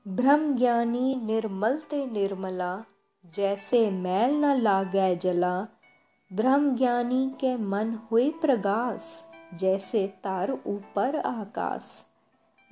ब्रह्म 0.07 0.55
ज्ञानी 0.55 1.15
निर्मलते 1.15 2.05
निर्मला, 2.05 2.83
जैसे 3.25 3.91
मैल 3.91 4.35
न 4.35 4.55
लागे 4.61 5.15
जला 5.15 5.67
ब्रह्म 6.33 6.75
ज्ञानी 6.75 7.29
के 7.39 7.57
मन 7.57 7.97
हुए 8.11 8.29
प्रगास, 8.31 9.31
जैसे 9.53 10.07
तार 10.07 10.51
ऊपर 10.51 11.15
आकाश 11.15 12.05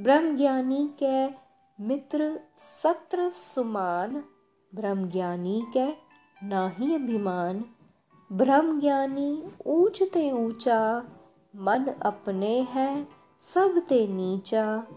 ब्रह्म 0.01 0.37
ज्ञानी 0.37 0.87
के 1.03 1.44
मित्र 1.79 2.39
सत्र 2.57 3.29
सुमान 3.29 4.23
ब्रह्म 4.75 5.09
ज्ञानी 5.09 5.63
के 5.77 5.87
नाही 6.45 6.95
अभिमान। 6.95 7.65
ब्रह्म 8.31 8.79
ज्ञानी 8.79 9.43
ऊंचते 9.65 10.31
ऊँचा, 10.31 11.05
मन 11.55 11.85
अपने 12.01 12.61
है 12.61 13.07
सब 13.39 13.79
ते 13.89 14.07
नीचा। 14.07 14.87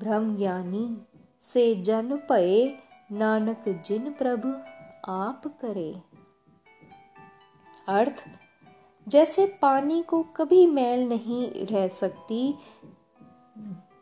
ब्रह्म 0.00 0.36
ज्ञानी 0.36 1.02
से 1.42 1.74
जन 1.74 2.16
पए 2.16 2.78
नानक 3.12 3.82
जिन 3.86 4.12
प्रभु 4.12 4.48
आप 5.10 5.42
करे। 5.60 6.02
अर्थ, 7.88 8.24
जैसे 9.08 9.58
पानी 9.62 10.02
को 10.02 10.22
कभी 10.22 10.66
मैल 10.66 11.08
नहीं 11.08 11.66
रह 11.66 11.88
सकती 11.88 12.54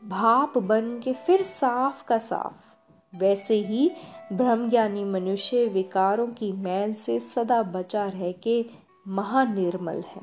भाप 0.08 0.58
बन 0.58 1.00
के 1.00 1.12
फिर 1.12 1.42
साफ़ 1.42 2.04
का 2.04 2.18
साफ़। 2.18 2.68
वैसे 3.16 3.54
ही 3.54 3.90
ब्रह्मज्ञानी 4.32 5.04
मनुष्य 5.04 5.66
विकारों 5.66 6.26
की 6.26 6.52
मैल 6.52 6.94
से 6.94 7.20
सदा 7.20 7.62
बचा 7.62 8.06
रह 8.06 8.32
के 8.32 8.66
महानिर्मल 9.08 10.00
है। 10.00 10.22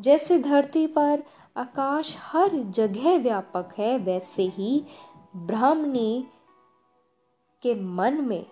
जैसे 0.00 0.38
धरती 0.38 0.86
पर 0.86 1.22
आकाश 1.56 2.16
हर 2.18 2.50
जगह 2.54 3.18
व्यापक 3.18 3.74
है, 3.78 3.98
वैसे 3.98 4.42
ही 4.42 4.84
ब्राह्मणी 5.36 6.26
के 7.62 7.74
मन 7.74 8.14
में 8.14 8.46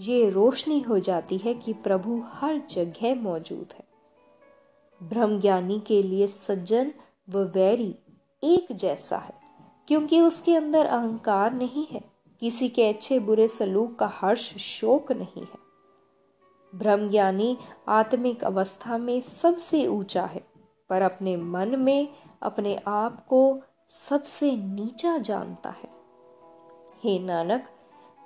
ये 0.00 0.30
रोशनी 0.30 0.80
हो 0.80 0.98
जाती 0.98 1.38
है 1.38 1.54
कि 1.54 1.72
प्रभु 1.72 2.22
हर 2.26 2.62
जगह 2.70 3.14
मौजूद 3.14 3.74
है। 3.78 3.84
ब्रह्मज्ञानी 5.02 5.80
के 5.80 6.02
लिए 6.02 6.26
सज्जन 6.26 6.92
व 7.30 7.38
वैरी 7.38 7.96
एक 8.44 8.66
जैसा 8.72 9.18
है। 9.18 9.45
क्योंकि 9.88 10.20
उसके 10.20 10.56
अंदर 10.56 10.86
अहंकार 10.86 11.52
नहीं 11.52 11.86
है। 11.90 12.04
किसी 12.40 12.68
के 12.68 12.88
अच्छे 12.88 13.18
बुरे 13.18 13.48
सलूक 13.48 13.96
का 13.96 14.06
हर्ष 14.06 14.56
शोक 14.56 15.12
नहीं 15.12 15.42
है। 15.42 15.66
ब्रह्म 16.74 17.10
ज्ञानी 17.10 17.58
आत्मिक 17.88 18.44
अवस्था 18.44 18.98
में 18.98 19.20
सबसे 19.20 19.86
ऊँचा 19.86 20.24
है, 20.24 20.46
पर 20.88 21.02
अपने 21.02 21.36
मन 21.36 21.78
में 21.78 22.08
अपने 22.42 22.82
आप 22.86 23.26
को 23.26 23.60
सबसे 23.90 24.56
नीचा 24.56 25.18
जानता 25.18 25.70
है। 25.70 25.88
हे 27.04 27.18
नानक, 27.18 27.66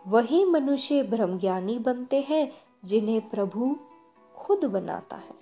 वही 0.07 0.45
मनुष्य 0.45 1.03
ब्रह्मज्ञानी 1.03 1.79
बनते 1.79 2.27
हैं 2.29 2.53
जिन्हें 2.85 3.29
प्रभु 3.29 3.77
खुद 4.37 4.65
बनाता 4.65 5.17
है। 5.17 5.40